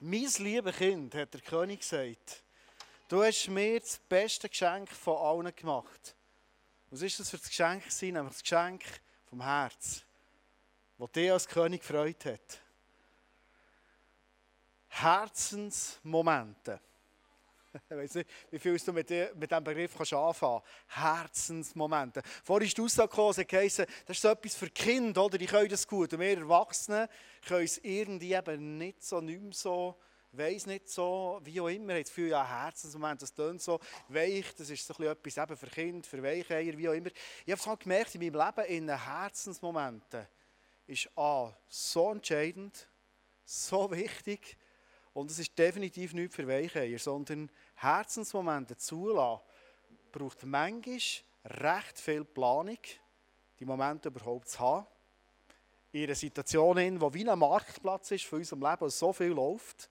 Mein 0.00 0.28
liebes 0.38 0.76
Kind, 0.76 1.14
hat 1.14 1.32
der 1.32 1.40
König 1.40 1.80
gesagt, 1.80 2.42
du 3.08 3.22
hast 3.22 3.48
mir 3.48 3.80
das 3.80 3.98
beste 3.98 4.46
Geschenk 4.46 4.90
von 4.90 5.16
allen 5.16 5.56
gemacht. 5.56 6.14
Was 6.90 7.00
ist 7.00 7.18
das 7.18 7.30
für 7.30 7.38
das 7.38 7.48
Geschenk? 7.48 7.82
Nämlich 8.02 8.34
das 8.34 8.42
Geschenk 8.42 8.84
vom 9.24 9.42
Herz, 9.42 10.04
das 10.98 11.12
dich 11.12 11.32
als 11.32 11.48
König 11.48 11.80
gefreut 11.80 12.26
hat. 12.26 12.60
Herzensmomente. 14.88 16.78
Ich 17.90 17.96
weiß 17.96 18.14
nicht, 18.16 18.30
wie 18.50 18.58
viel 18.58 18.78
du 18.78 18.92
mit, 18.92 19.10
mit 19.10 19.50
diesem 19.50 19.64
Begriff 19.64 19.94
kannst 19.96 20.12
anfangen 20.12 20.62
kannst. 20.88 21.04
Herzensmomente. 21.04 22.22
Vorhin 22.44 22.66
ist 22.66 22.76
die 22.76 22.82
Aussage 22.82 23.08
gekommen, 23.08 23.34
das 23.36 23.78
ist 24.08 24.22
so 24.22 24.28
etwas 24.28 24.54
für 24.54 24.70
Kinder, 24.70 25.24
oder? 25.24 25.38
die 25.38 25.46
können 25.46 25.68
das 25.68 25.86
gut. 25.86 26.12
Und 26.12 26.20
wir 26.20 26.38
Erwachsene 26.38 27.08
können 27.46 27.64
es 27.64 27.78
irgendwie 27.78 28.34
eben 28.34 28.78
nicht 28.78 29.02
so, 29.02 29.20
nicht 29.20 29.40
mehr 29.40 29.52
so, 29.52 29.96
weiss 30.32 30.66
nicht 30.66 30.88
so, 30.88 31.40
wie 31.44 31.60
auch 31.60 31.68
immer. 31.68 31.94
Ich 31.94 31.94
habe 31.94 32.02
das 32.02 32.08
Gefühl, 32.10 32.28
ja, 32.28 32.64
Herzensmomente, 32.64 33.20
das 33.20 33.34
tönt 33.34 33.62
so 33.62 33.80
weich, 34.08 34.54
das 34.54 34.70
ist 34.70 34.86
so 34.86 34.94
etwas 35.02 35.36
eben 35.36 35.56
für 35.56 35.66
Kinder, 35.66 36.06
für 36.06 36.22
Weicheier, 36.22 36.76
wie 36.76 36.88
auch 36.88 36.92
immer. 36.92 37.10
Ich 37.44 37.52
habe 37.52 37.72
es 37.72 37.78
gemerkt, 37.78 38.14
in 38.14 38.20
meinem 38.20 38.46
Leben, 38.46 38.68
in 38.68 38.86
den 38.86 39.04
Herzensmomenten, 39.04 40.26
ist 40.86 41.10
A, 41.16 41.52
so 41.68 42.12
entscheidend, 42.12 42.88
so 43.44 43.90
wichtig, 43.90 44.56
und 45.16 45.30
es 45.30 45.38
ist 45.38 45.58
definitiv 45.58 46.12
nicht 46.12 46.34
für 46.34 46.46
Weicheier, 46.46 46.98
sondern 46.98 47.50
Herzensmomente 47.76 48.76
zulassen, 48.76 49.42
braucht 50.10 50.44
manchmal 50.44 50.98
recht 51.44 51.98
viel 51.98 52.24
Planung, 52.24 52.78
die 53.58 53.64
Momente 53.64 54.08
überhaupt 54.08 54.48
zu 54.48 54.58
haben. 54.58 54.86
In 55.92 56.04
einer 56.04 56.14
Situation, 56.14 56.78
in 56.78 56.98
die 56.98 57.14
wie 57.14 57.28
ein 57.28 57.38
Marktplatz 57.38 58.10
ist 58.10 58.24
für 58.24 58.36
unser 58.36 58.56
Leben, 58.56 58.80
wo 58.80 58.88
so 58.88 59.12
viel 59.12 59.28
läuft, 59.28 59.88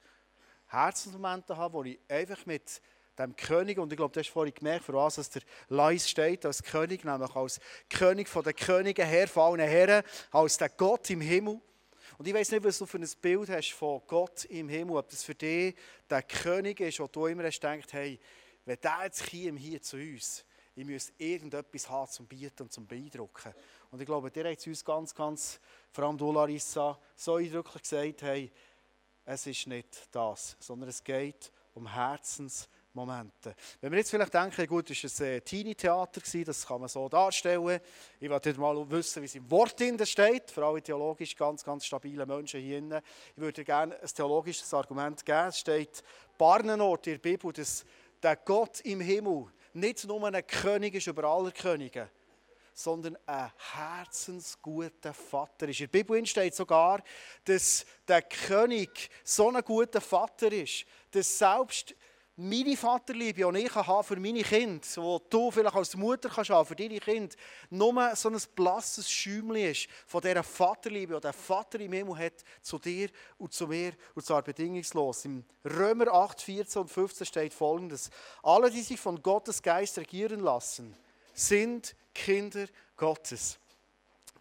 Herzensmomente 0.68 1.56
haben, 1.56 1.74
wo 1.74 1.84
ich 1.84 2.00
einfach 2.08 2.46
mit 2.46 2.82
dem 3.18 3.36
König, 3.36 3.78
und 3.78 3.92
ich 3.92 3.98
glaube, 3.98 4.14
du 4.14 4.20
hast 4.20 4.30
vorhin 4.30 4.54
gemerkt, 4.54 4.86
für 4.86 4.94
was 4.94 5.16
dass 5.16 5.30
der 5.30 5.44
Leis 5.70 6.10
steht, 6.10 6.46
als 6.46 6.64
König, 6.64 7.06
nämlich 7.06 7.36
als 7.36 7.60
König 7.90 8.28
von 8.28 8.44
den 8.44 8.56
Königen, 8.56 9.06
Herr 9.06 9.28
von 9.28 9.60
allen 9.60 9.70
Herren, 9.70 10.04
als 10.32 10.58
der 10.58 10.70
Gott 10.70 11.10
im 11.10 11.22
Himmel, 11.22 11.62
und 12.18 12.28
ich 12.28 12.34
weiß 12.34 12.52
nicht, 12.52 12.64
was 12.64 12.78
du 12.78 12.86
für 12.86 12.98
ein 12.98 13.10
Bild 13.22 13.50
hast 13.50 13.72
von 13.72 14.02
Gott 14.08 14.46
im 14.46 14.70
Himmel, 14.70 14.98
ob 14.98 15.10
das 15.10 15.24
für 15.24 15.36
dich 15.36 15.76
der 16.10 16.24
König 16.24 16.80
ist, 16.80 17.00
wo 17.00 17.08
du 17.08 17.28
immer 17.28 17.44
hast 17.44 17.60
gedacht, 17.60 17.94
hey, 17.94 18.20
wenn 18.66 18.80
der 18.82 19.04
jetzt 19.04 19.24
käme 19.24 19.60
hier 19.60 19.82
zu 19.82 19.98
uns, 19.98 20.46
ich 20.76 20.86
müsste 20.86 21.14
irgendetwas 21.18 21.90
haben 21.90 22.12
zum 22.12 22.28
Bieten 22.28 22.64
und 22.64 22.74
zum 22.74 22.86
Beeindrucken. 22.86 23.54
Und 23.92 24.02
ich 24.02 24.06
glaube, 24.06 24.30
der 24.30 24.52
hat 24.52 24.58
es 24.58 24.68
uns 24.68 24.84
ganz, 24.84 25.16
ganz, 25.16 25.60
vor 25.92 26.04
allem 26.04 26.18
du, 26.18 26.32
Larissa, 26.32 27.00
so 27.16 27.36
eindrücklich 27.36 27.84
gesagt, 27.84 28.22
hey, 28.24 28.52
es 29.24 29.48
ist 29.48 29.68
nicht 29.68 30.08
das, 30.12 30.58
sondern 30.60 30.90
es 30.90 31.04
geht 31.04 31.52
um 31.74 31.88
Herzens- 31.88 32.68
Momente. 32.96 33.56
Wenn 33.82 33.92
wir 33.92 34.00
jetzt 34.00 34.10
vielleicht 34.10 34.34
denken, 34.34 34.66
gut, 34.68 34.90
das 34.90 35.20
war 35.20 35.28
ein 35.28 35.44
Teenie-Theater, 35.44 36.22
das 36.46 36.66
kann 36.66 36.80
man 36.80 36.90
so 36.90 37.08
darstellen. 37.10 37.80
Ich 38.20 38.30
wollte 38.30 38.60
mal 38.60 38.90
wissen, 38.90 39.22
wie 39.22 39.26
es 39.26 39.36
im 39.36 39.50
Wort 39.52 39.76
steht, 40.04 40.52
vor 40.52 40.64
allem 40.64 40.84
theologisch 40.84 41.36
ganz, 41.36 41.64
ganz 41.64 41.86
stabile 41.86 42.26
Menschen 42.26 42.62
hier 42.62 42.80
drin. 42.80 43.02
Ich 43.36 43.42
würde 43.42 43.64
gerne 43.64 44.00
ein 44.00 44.08
theologisches 44.08 44.74
Argument 44.74 45.24
geben. 45.26 45.48
Es 45.50 45.60
steht 45.60 46.04
Barnenort 46.38 47.08
in 47.08 47.14
der 47.14 47.20
Bibel, 47.20 47.52
dass 47.52 47.86
der 48.24 48.38
Gott 48.38 48.80
im 48.82 49.02
Himmel 49.02 49.48
nicht 49.74 50.06
nur 50.06 50.26
ein 50.26 50.48
König 50.48 50.96
ist 50.96 51.08
über 51.08 51.26
alle 51.26 51.52
Könige, 51.52 52.10
sondern 52.74 53.18
ein 53.26 53.52
herzensguter 53.74 55.14
Vater 55.14 55.68
ist. 55.70 55.82
In 55.82 55.90
der 55.92 56.00
Bibel 56.00 56.26
steht 56.26 56.56
sogar, 56.56 57.02
dass 57.44 57.86
der 58.08 58.22
König 58.22 59.10
so 59.24 59.50
ein 59.50 59.64
guter 59.64 60.02
Vater 60.02 60.52
ist, 60.52 60.86
dass 61.12 61.38
selbst 61.38 61.96
meine 62.38 62.76
Vaterliebe, 62.76 63.50
die 63.52 63.60
ich 63.60 63.76
habe 63.76 64.04
für 64.04 64.20
meine 64.20 64.44
Kinder, 64.44 64.82
die 64.86 65.30
du 65.30 65.52
vielleicht 65.52 65.76
als 65.76 65.96
Mutter 65.96 66.30
kannst 66.30 66.50
haben 66.50 66.66
für 66.66 66.76
deine 66.76 67.00
Kinder, 67.00 67.34
nur 67.70 68.16
so 68.16 68.30
ein 68.30 68.38
blasses 68.56 69.10
Schäumchen 69.10 69.56
ist 69.56 69.88
von 70.06 70.22
dieser 70.22 70.44
Vaterliebe, 70.44 71.16
die 71.16 71.22
der 71.22 71.34
Vater 71.34 71.80
im 71.80 71.94
Himmel 71.94 72.18
hat 72.18 72.44
zu 72.62 72.78
dir 72.78 73.10
und 73.38 73.54
zu 73.54 73.68
mir 73.68 73.94
und 74.14 74.26
zwar 74.26 74.42
bedingungslos. 74.42 75.26
Im 75.26 75.46
Römer 75.64 76.14
8, 76.14 76.42
14 76.42 76.82
und 76.82 76.90
15 76.90 77.26
steht 77.26 77.54
folgendes: 77.54 78.10
Alle, 78.44 78.70
die 78.70 78.82
sich 78.82 79.00
von 79.00 79.22
Gottes 79.22 79.62
Geist 79.62 79.98
regieren 79.98 80.42
lassen, 80.42 80.94
sind 81.34 81.96
Kinder 82.14 82.68
Gottes. 82.98 83.60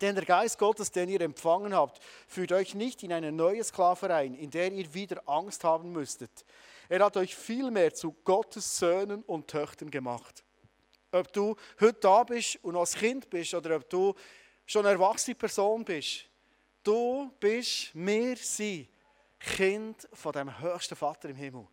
Denn 0.01 0.17
der 0.17 0.25
Geist 0.25 0.59
Gottes, 0.59 0.91
den 0.91 1.09
ihr 1.09 1.21
empfangen 1.21 1.73
habt, 1.73 2.01
führt 2.27 2.51
euch 2.51 2.75
nicht 2.75 3.05
in 3.05 3.13
eine 3.13 3.31
neue 3.31 3.63
Sklaverei, 3.63 4.27
in 4.27 4.51
der 4.51 4.73
ihr 4.73 4.93
wieder 4.93 5.23
Angst 5.27 5.63
haben 5.63 5.93
müsstet. 5.93 6.45
Er 6.89 7.05
hat 7.05 7.17
euch 7.17 7.34
vielmehr 7.34 7.95
zu 7.95 8.12
Gottes 8.25 8.78
Söhnen 8.78 9.22
und 9.22 9.49
Töchtern 9.49 9.91
gemacht. 9.91 10.45
Ob 11.12 11.33
du 11.33 11.56
heute 11.81 12.00
da 12.00 12.25
bist 12.25 12.59
und 12.62 12.77
als 12.77 12.95
Kind 12.95 13.31
bist 13.31 13.55
oder 13.55 13.77
ob 13.77 13.89
du 13.89 14.15
schon 14.67 14.84
eine 14.84 14.94
erwachsene 14.94 15.34
Person 15.34 15.84
bist, 15.84 16.25
du 16.83 17.31
bist, 17.39 17.91
wir 17.94 18.37
sind 18.37 18.89
Kind 19.39 20.09
von 20.12 20.33
dem 20.33 20.61
höchsten 20.61 20.97
Vater 20.97 21.28
im 21.28 21.37
Himmel. 21.37 21.67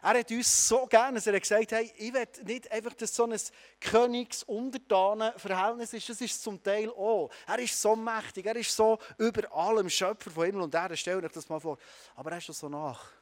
Er 0.00 0.18
hat 0.18 0.30
uns 0.32 0.68
so 0.68 0.86
gerne, 0.86 1.16
dass 1.16 1.28
er 1.28 1.38
gesagt 1.38 1.70
hat, 1.70 1.84
ich 1.96 2.12
will 2.12 2.26
nicht 2.44 2.72
einfach, 2.72 2.94
dass 2.94 3.14
so 3.14 3.24
ein 3.24 3.38
Königs-Untertanen-Verhältnis 3.78 5.92
ist, 5.92 6.08
das 6.08 6.20
ist 6.20 6.42
zum 6.42 6.60
Teil 6.60 6.90
auch. 6.90 7.30
Er 7.46 7.60
ist 7.60 7.80
so 7.80 7.94
mächtig, 7.94 8.46
er 8.46 8.56
ist 8.56 8.74
so 8.74 8.98
über 9.18 9.54
allem 9.54 9.88
Schöpfer 9.88 10.32
von 10.32 10.44
Himmel 10.44 10.62
und 10.62 10.74
Erde, 10.74 10.96
stell 10.96 11.20
dir 11.20 11.28
das 11.28 11.48
mal 11.48 11.60
vor. 11.60 11.78
Aber 12.16 12.32
er 12.32 12.38
ist 12.38 12.46
so 12.46 12.68
nach 12.68 13.21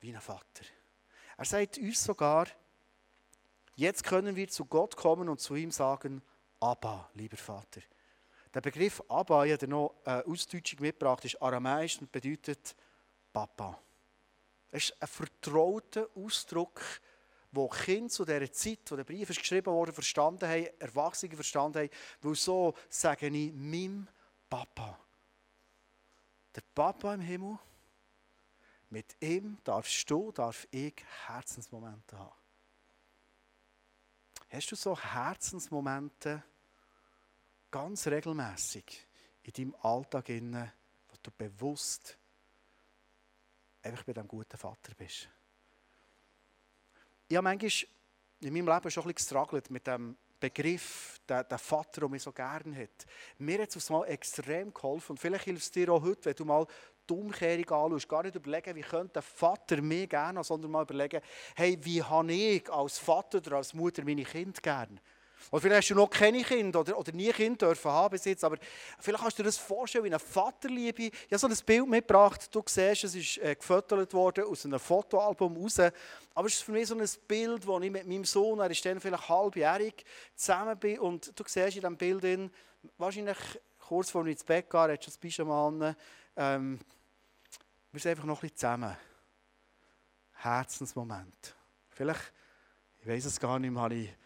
wie 0.00 0.14
ein 0.14 0.20
Vater. 0.20 0.64
Er 1.36 1.44
sagt 1.44 1.78
uns 1.78 2.02
sogar, 2.02 2.46
jetzt 3.76 4.04
können 4.04 4.36
wir 4.36 4.48
zu 4.48 4.64
Gott 4.64 4.96
kommen 4.96 5.28
und 5.28 5.40
zu 5.40 5.54
ihm 5.54 5.70
sagen, 5.70 6.22
Abba, 6.60 7.10
lieber 7.14 7.36
Vater. 7.36 7.80
Der 8.52 8.60
Begriff 8.60 9.02
Abba, 9.08 9.44
ich 9.44 9.52
habe 9.52 9.68
noch 9.68 9.94
eine 10.04 10.26
Ausdeutschung 10.26 10.80
mitgebracht, 10.80 11.24
ist 11.24 11.40
aramäisch 11.40 12.00
und 12.00 12.10
bedeutet 12.10 12.74
Papa. 13.32 13.80
Es 14.70 14.90
ist 14.90 15.02
ein 15.02 15.08
vertrauter 15.08 16.08
Ausdruck, 16.14 16.82
wo 17.52 17.68
Kinder 17.68 18.08
zu 18.08 18.24
dieser 18.24 18.52
Zeit, 18.52 18.80
wo 18.90 18.96
der 18.96 19.04
Brief 19.04 19.30
ist 19.30 19.40
geschrieben 19.40 19.72
wurde, 19.72 19.92
verstanden 19.92 20.48
haben, 20.48 20.68
Erwachsene 20.78 21.34
verstanden 21.34 21.78
haben, 21.78 21.90
weil 22.20 22.34
so 22.34 22.74
sage 22.88 23.26
ich 23.28 23.52
meinem 23.52 24.08
Papa. 24.48 24.98
Der 26.54 26.62
Papa 26.74 27.14
im 27.14 27.20
Himmel 27.20 27.58
mit 28.90 29.16
ihm 29.20 29.58
darfst 29.64 30.10
du, 30.10 30.32
darf 30.32 30.66
ich 30.70 30.94
Herzensmomente 31.26 32.18
haben. 32.18 32.34
Hast 34.48 34.72
du 34.72 34.76
so 34.76 34.98
Herzensmomente 34.98 36.42
ganz 37.70 38.06
regelmäßig 38.08 39.06
in 39.42 39.52
deinem 39.52 39.76
Alltag, 39.82 40.28
inne, 40.28 40.72
wo 41.08 41.16
du 41.22 41.30
bewusst 41.30 42.18
einfach 43.82 44.02
bei 44.02 44.12
diesem 44.12 44.28
guten 44.28 44.56
Vater 44.56 44.92
bist? 44.96 45.28
Ich 47.28 47.36
habe 47.36 47.44
manchmal 47.44 47.70
in 48.40 48.52
meinem 48.52 48.66
Leben 48.66 48.90
schon 48.90 49.04
ein 49.04 49.14
bisschen 49.14 49.14
gestruggelt 49.14 49.70
mit 49.70 49.86
dem 49.86 50.16
Begriff, 50.40 51.20
der, 51.28 51.44
der 51.44 51.58
Vater, 51.58 52.00
den 52.00 52.10
mich 52.10 52.22
so 52.22 52.32
gerne 52.32 52.74
hat. 52.74 53.06
Mir 53.38 53.62
hat 53.62 53.76
es 53.76 53.90
mal 53.90 54.04
extrem 54.06 54.72
geholfen. 54.72 55.12
Und 55.12 55.18
vielleicht 55.18 55.44
hilft 55.44 55.62
es 55.62 55.70
dir 55.70 55.92
auch 55.92 56.02
heute, 56.02 56.24
wenn 56.24 56.34
du 56.34 56.44
mal 56.46 56.66
die 57.10 57.14
Umkehrung 57.14 57.84
anschaust, 57.84 58.08
gar 58.08 58.22
nicht 58.22 58.36
überlegen, 58.36 58.76
wie 58.76 58.82
könnte 58.82 59.14
der 59.14 59.22
Vater 59.22 59.82
mir 59.82 60.06
gerne, 60.06 60.42
sondern 60.44 60.70
mal 60.70 60.82
überlegen, 60.82 61.20
hey, 61.56 61.78
wie 61.82 62.02
habe 62.02 62.32
ich 62.32 62.70
als 62.70 62.98
Vater 62.98 63.38
oder 63.38 63.56
als 63.56 63.74
Mutter 63.74 64.04
meine 64.04 64.24
Kinder 64.24 64.60
gern? 64.60 65.00
Oder 65.50 65.62
vielleicht 65.62 65.82
hast 65.82 65.90
du 65.90 65.94
noch 65.94 66.10
keine 66.10 66.42
Kinder 66.42 66.80
oder, 66.80 66.98
oder 66.98 67.12
nie 67.12 67.32
Kinder 67.32 67.68
dürfen 67.68 67.90
haben 67.90 68.10
bis 68.10 68.24
jetzt, 68.24 68.44
aber 68.44 68.56
vielleicht 68.98 69.22
kannst 69.22 69.38
du 69.38 69.42
dir 69.42 69.48
das 69.48 69.56
vorstellen, 69.56 70.04
wie 70.04 70.08
eine 70.08 70.18
Vaterliebe. 70.18 71.04
Ich 71.04 71.32
habe 71.32 71.38
so 71.38 71.46
ein 71.48 71.56
Bild 71.64 71.88
mitgebracht, 71.88 72.54
du 72.54 72.62
siehst, 72.66 73.04
es 73.04 73.14
ist 73.14 73.38
äh, 73.38 73.54
gefotogt 73.54 74.12
worden 74.12 74.44
aus 74.44 74.64
einem 74.64 74.78
Fotoalbum 74.78 75.56
raus, 75.56 75.80
aber 76.34 76.46
es 76.46 76.54
ist 76.54 76.62
für 76.62 76.72
mich 76.72 76.86
so 76.86 76.94
ein 76.94 77.08
Bild, 77.26 77.66
wo 77.66 77.80
ich 77.80 77.90
mit 77.90 78.06
meinem 78.06 78.24
Sohn, 78.24 78.60
er 78.60 78.70
ist 78.70 78.84
dann 78.84 79.00
vielleicht 79.00 79.28
halbjährig, 79.28 80.04
zusammen 80.36 80.78
bin 80.78 80.98
und 80.98 81.32
du 81.38 81.44
siehst 81.46 81.76
in 81.76 81.80
diesem 81.80 81.96
Bild, 81.96 82.50
wahrscheinlich 82.98 83.38
kurz 83.78 84.10
vor 84.10 84.22
mir 84.22 84.30
ins 84.30 84.44
Bett 84.44 84.70
gehen, 84.70 84.80
hat 84.80 85.04
schon 85.04 85.12
das 85.12 85.18
Pyjama 85.18 85.66
an, 85.66 85.96
ähm, 86.36 86.78
wir 87.92 88.00
sind 88.00 88.10
einfach 88.10 88.24
noch 88.24 88.38
ein 88.38 88.40
bisschen 88.42 88.56
zusammen. 88.56 88.96
Herzensmoment. 90.32 91.56
Vielleicht, 91.88 92.32
ich 93.00 93.06
weiß 93.06 93.24
es 93.24 93.40
gar 93.40 93.58
nicht 93.58 93.70
mehr, 93.70 93.82
habe 93.82 93.94
ich 93.94 94.16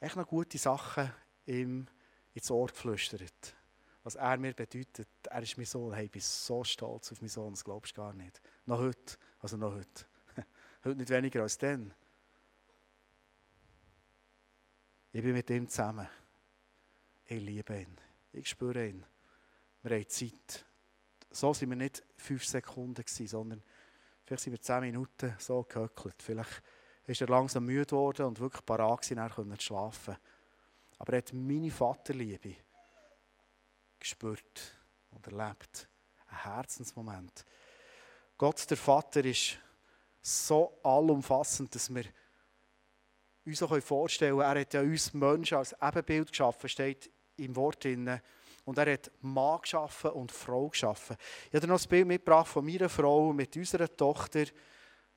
echt 0.00 0.16
noch 0.16 0.26
gute 0.26 0.56
Sachen 0.58 1.12
ihm 1.46 1.86
ins 2.34 2.50
Ohr 2.50 2.68
geflüstert. 2.68 3.54
Was 4.04 4.14
er 4.14 4.38
mir 4.38 4.54
bedeutet. 4.54 5.08
Er 5.28 5.42
ist 5.42 5.56
mein 5.56 5.66
Sohn. 5.66 5.92
Hey, 5.92 6.06
ich 6.06 6.10
bin 6.10 6.22
so 6.22 6.64
stolz 6.64 7.12
auf 7.12 7.20
meinen 7.20 7.28
Sohn, 7.28 7.52
das 7.52 7.64
glaubst 7.64 7.96
du 7.96 8.00
gar 8.00 8.14
nicht. 8.14 8.40
Noch 8.64 8.78
heute. 8.78 9.18
Also 9.40 9.56
noch 9.56 9.74
heute. 9.74 10.06
heute 10.84 10.96
nicht 10.96 11.10
weniger 11.10 11.42
als 11.42 11.58
dann. 11.58 11.92
Ich 15.12 15.22
bin 15.22 15.32
mit 15.32 15.50
ihm 15.50 15.68
zusammen. 15.68 16.08
Ich 17.26 17.42
liebe 17.42 17.80
ihn. 17.80 17.96
Ich 18.32 18.48
spüre 18.48 18.88
ihn. 18.88 19.04
Wir 19.82 19.96
haben 19.96 20.08
Zeit 20.08 20.64
So 21.30 21.52
sind 21.52 21.70
wir 21.70 21.76
nicht 21.76 22.02
fünf 22.16 22.44
Sekunden 22.44 22.94
gewesen, 22.94 23.26
sondern 23.26 23.62
vielleicht 24.24 24.42
sind 24.42 24.52
wir 24.52 24.60
zehn 24.60 24.80
Minuten 24.80 25.34
so 25.38 25.62
gehöckelt. 25.62 26.22
Vielleicht 26.22 26.62
ist 27.06 27.20
er 27.20 27.28
langsam 27.28 27.64
müde 27.64 27.86
geworden 27.86 28.26
und 28.26 28.40
wirklich 28.40 28.64
parat 28.64 29.02
gewesen, 29.02 29.18
er 29.18 29.30
konnte 29.30 29.62
schlafen. 29.62 30.16
Aber 30.98 31.12
er 31.12 31.18
hat 31.18 31.32
meine 31.32 31.70
Vaterliebe 31.70 32.56
gespürt 33.98 34.78
und 35.10 35.26
erlebt. 35.26 35.88
Ein 36.28 36.44
Herzensmoment. 36.44 37.44
Gott, 38.36 38.68
der 38.70 38.76
Vater, 38.76 39.24
ist 39.24 39.58
so 40.20 40.78
allumfassend, 40.82 41.74
dass 41.74 41.92
wir 41.92 42.04
uns 43.44 43.62
auch 43.62 43.80
vorstellen 43.80 44.38
können, 44.38 44.56
er 44.56 44.60
hat 44.60 44.74
ja 44.74 44.80
uns 44.82 45.14
Menschen 45.14 45.58
als 45.58 45.74
Ebenbild 45.80 46.28
geschaffen, 46.28 46.68
steht 46.68 47.10
im 47.36 47.56
Wort 47.56 47.82
drin. 47.82 48.20
Und 48.68 48.76
er 48.76 48.92
hat 48.92 49.10
Mann 49.22 49.62
geschaffen 49.62 50.10
und 50.10 50.30
Frau 50.30 50.68
geschaffen. 50.68 51.16
Ich 51.48 51.54
habe 51.54 51.66
noch 51.66 51.80
ein 51.80 51.88
Bild 51.88 52.06
mitgebracht 52.06 52.48
von 52.48 52.66
meiner 52.66 52.90
Frau 52.90 53.32
mit 53.32 53.56
unserer 53.56 53.88
Tochter. 53.88 54.44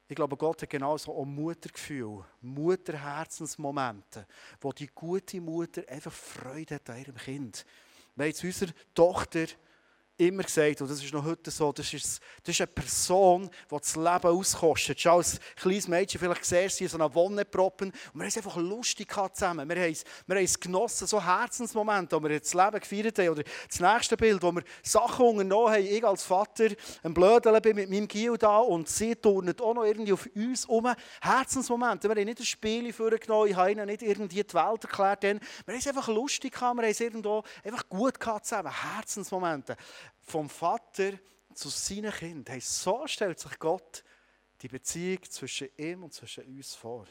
Ich 0.08 0.16
glaube, 0.16 0.38
Gott 0.38 0.62
hat 0.62 0.70
genauso 0.70 1.14
auch 1.14 1.26
Muttergefühl, 1.26 2.24
Mutterherzensmomente, 2.40 4.26
wo 4.62 4.72
die 4.72 4.88
gute 4.88 5.42
Mutter 5.42 5.84
einfach 5.90 6.14
Freude 6.14 6.76
hat 6.76 6.90
an 6.92 7.00
ihrem 7.00 7.18
Kind. 7.18 7.66
Wir 8.16 8.24
haben 8.24 8.30
jetzt 8.30 8.42
unserer 8.42 8.72
Tochter 8.94 9.48
immer 10.28 10.44
gesagt, 10.44 10.82
und 10.82 10.90
das 10.90 11.04
ist 11.04 11.14
noch 11.14 11.26
heute 11.26 11.50
so, 11.50 11.72
das 11.72 11.92
ist, 11.94 12.22
das 12.44 12.56
ist 12.56 12.62
eine 12.62 12.68
Person, 12.68 13.50
die 13.70 13.76
das 13.78 13.96
Leben 13.96 14.08
auskostet. 14.08 15.00
Schon 15.00 15.14
als 15.14 15.40
kleines 15.56 15.88
Mädchen 15.88 16.20
vielleicht 16.20 16.42
gesehen, 16.42 16.70
sie 16.70 16.88
so 16.88 16.98
eine 16.98 17.14
Wonne 17.14 17.44
proppen 17.44 17.90
und 17.90 18.14
wir 18.14 18.22
haben 18.22 18.28
es 18.28 18.38
einfach 18.38 18.58
lustig 18.58 19.12
zusammen. 19.34 19.68
Wir 19.68 19.76
haben 19.76 19.92
es, 19.92 20.04
wir 20.28 20.36
haben 20.36 20.44
es 20.44 20.60
genossen, 20.60 21.08
so 21.08 21.24
Herzensmomente, 21.24 22.16
wo 22.16 22.28
wir 22.28 22.40
das 22.40 22.54
Leben 22.54 22.80
gefeiert 22.80 23.18
haben. 23.20 23.30
Oder 23.30 23.44
das 23.68 23.80
nächste 23.80 24.16
Bild, 24.16 24.42
wo 24.44 24.52
wir 24.52 24.64
Sachen 24.84 25.26
unternommen 25.26 25.74
haben, 25.74 25.86
ich 25.86 26.06
als 26.06 26.24
Vater 26.24 26.70
ein 27.04 27.14
Blödel 27.14 27.60
bin 27.62 27.76
mit 27.76 27.90
meinem 27.90 28.08
Gil 28.08 28.38
da 28.38 28.60
und 28.60 28.88
sie 28.88 29.16
turnen 29.16 29.60
auch 29.60 29.74
noch 29.74 29.86
irgendwie 29.86 30.14
auf 30.14 30.30
uns 30.36 30.66
um. 30.66 30.94
Herzensmomente, 31.22 32.08
wir 32.08 32.16
haben 32.16 32.26
nicht 32.26 32.40
ein 32.40 32.46
Spiel 32.46 32.94
vorgenommen, 32.94 33.50
ich 33.50 33.56
habe 33.56 33.72
ihnen 33.72 33.88
nicht 33.88 34.02
irgendwie 34.04 34.44
die 34.44 34.54
Welt 34.54 34.84
erklärt, 34.84 35.24
wir 35.24 35.32
haben 35.32 35.40
es 35.68 35.88
einfach 35.88 36.08
lustig 36.08 36.54
gehabt, 36.54 36.78
wir 36.78 36.84
haben 36.84 36.92
es 36.92 37.00
irgendwo 37.00 37.44
einfach 37.64 37.88
gut 37.90 38.20
gehabt 38.20 38.46
zusammen. 38.46 38.72
Herzensmomente 38.72 39.76
vom 40.20 40.50
Vater 40.50 41.14
zu 41.54 41.70
seinen 41.70 42.12
Kindern. 42.12 42.54
Hey, 42.54 42.62
so 42.62 43.06
stellt 43.08 43.40
sich 43.40 43.60
Gott 43.60 44.04
die 44.62 44.68
Beziehung 44.68 45.20
zwischen 45.30 45.70
ihm 45.78 46.04
und 46.04 46.14
zwischen 46.14 46.46
uns 46.46 46.76
vor. 46.76 47.06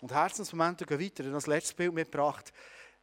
Und 0.00 0.12
Herzensmomente 0.12 0.84
gehen 0.84 1.00
weiter. 1.00 1.24
Habe 1.24 1.34
das 1.34 1.46
letzte 1.46 1.74
Bild 1.74 1.94
mitgebracht. 1.94 2.52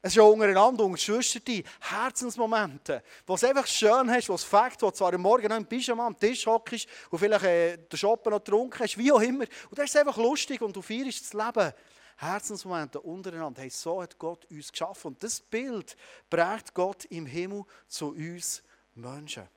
Es 0.01 0.13
ist 0.13 0.16
ja 0.16 0.24
untereinander, 0.24 0.86
unter 0.86 0.98
Schwestern, 0.98 1.63
Herzensmomente, 1.81 3.04
wo 3.28 3.34
es 3.34 3.44
einfach 3.44 3.68
schön 3.68 4.10
hast, 4.10 4.30
wo 4.30 4.36
es 4.36 4.46
fängt, 4.46 4.81
wo 4.81 4.92
zwar 4.92 5.13
am 5.13 5.22
Morgen 5.22 5.50
noch 5.50 5.57
im 5.57 5.66
Pyjama 5.66 6.07
am 6.07 6.18
Tisch 6.18 6.46
hockst 6.48 6.88
und 7.10 7.19
vielleicht 7.19 7.44
äh, 7.44 7.78
den 7.78 7.98
Shoppen 7.98 8.31
noch 8.31 8.40
getrunken 8.42 8.80
hast, 8.80 8.98
wie 8.98 9.12
auch 9.12 9.19
immer. 9.19 9.44
Und 9.69 9.78
das 9.78 9.90
ist 9.90 9.98
einfach 9.98 10.16
lustig 10.16 10.62
und 10.62 10.74
du 10.74 10.81
feierst 10.81 11.22
das 11.22 11.34
Leben. 11.34 11.74
Herzensmomente 12.16 13.00
untereinander. 13.00 13.62
Hey, 13.62 13.69
so 13.69 14.01
hat 14.01 14.18
Gott 14.18 14.46
uns 14.51 14.72
geschaffen. 14.72 15.07
Und 15.07 15.24
das 15.24 15.40
Bild 15.40 15.96
prägt 16.30 16.74
Gott 16.74 17.06
im 17.06 17.25
Himmel 17.25 17.63
zu 17.88 18.10
uns 18.10 18.62
Menschen. 19.01 19.48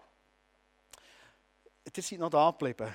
Ihr 1.85 2.03
seid 2.03 2.19
noch 2.19 2.31
da 2.31 2.51
geblieben. 2.51 2.93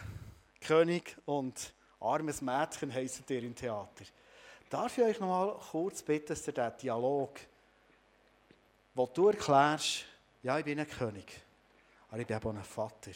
König 0.62 1.16
und 1.26 1.74
armes 2.00 2.42
Mädchen 2.42 2.94
heissen 2.94 3.26
ihr 3.30 3.44
im 3.44 3.56
Theater. 3.56 4.06
Darf 4.70 4.98
ich 4.98 5.04
euch 5.04 5.20
noch 5.20 5.28
mal 5.28 5.60
kurz 5.72 6.02
bitten, 6.02 6.28
dass 6.28 6.48
ihr 6.48 6.54
diesen 6.54 6.78
Dialog, 6.78 7.40
wo 8.94 9.06
du 9.08 9.30
erklärst, 9.30 10.06
ja, 10.44 10.58
ich 10.58 10.66
bin 10.66 10.80
ein 10.80 10.88
König, 10.88 11.42
aber 12.10 12.20
ich 12.20 12.28
bin 12.28 12.38
auch 12.38 12.46
ein 12.46 12.64
Vater. 12.64 13.12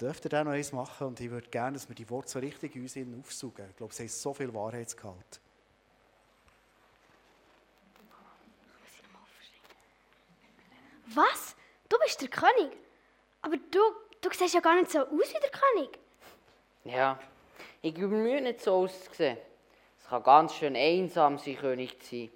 Dürft 0.00 0.24
ihr 0.26 0.28
das 0.28 0.44
noch 0.44 0.52
eins 0.52 0.72
machen 0.72 1.06
und 1.06 1.20
ich 1.20 1.30
würde 1.30 1.48
gerne, 1.48 1.74
dass 1.74 1.88
wir 1.88 1.94
die 1.94 2.08
Worte 2.10 2.28
so 2.28 2.38
richtig 2.38 2.74
in 2.74 2.82
uns 2.82 2.96
aufsuchen. 3.26 3.70
Ich 3.70 3.76
glaube, 3.76 3.92
es 3.92 4.00
hat 4.00 4.10
so 4.10 4.34
viel 4.34 4.52
Wahrheitsgehalt. 4.52 5.40
Was? 11.14 11.43
Du 11.88 11.98
bist 11.98 12.20
der 12.20 12.28
König. 12.28 12.76
Aber 13.42 13.56
du, 13.56 13.80
du 14.20 14.30
siehst 14.32 14.54
ja 14.54 14.60
gar 14.60 14.74
nicht 14.74 14.90
so 14.90 15.00
aus 15.00 15.08
wie 15.08 15.40
der 15.40 15.50
König. 15.50 15.98
Ja, 16.84 17.18
ich 17.82 17.94
habe 17.94 18.08
Mühe 18.08 18.40
nicht 18.40 18.60
so 18.60 18.74
auszusehen. 18.74 19.38
Es 20.00 20.08
kann 20.08 20.22
ganz 20.22 20.54
schön 20.54 20.76
einsam 20.76 21.38
sein, 21.38 21.56
König 21.56 22.00
zu 22.02 22.10
sein. 22.10 22.30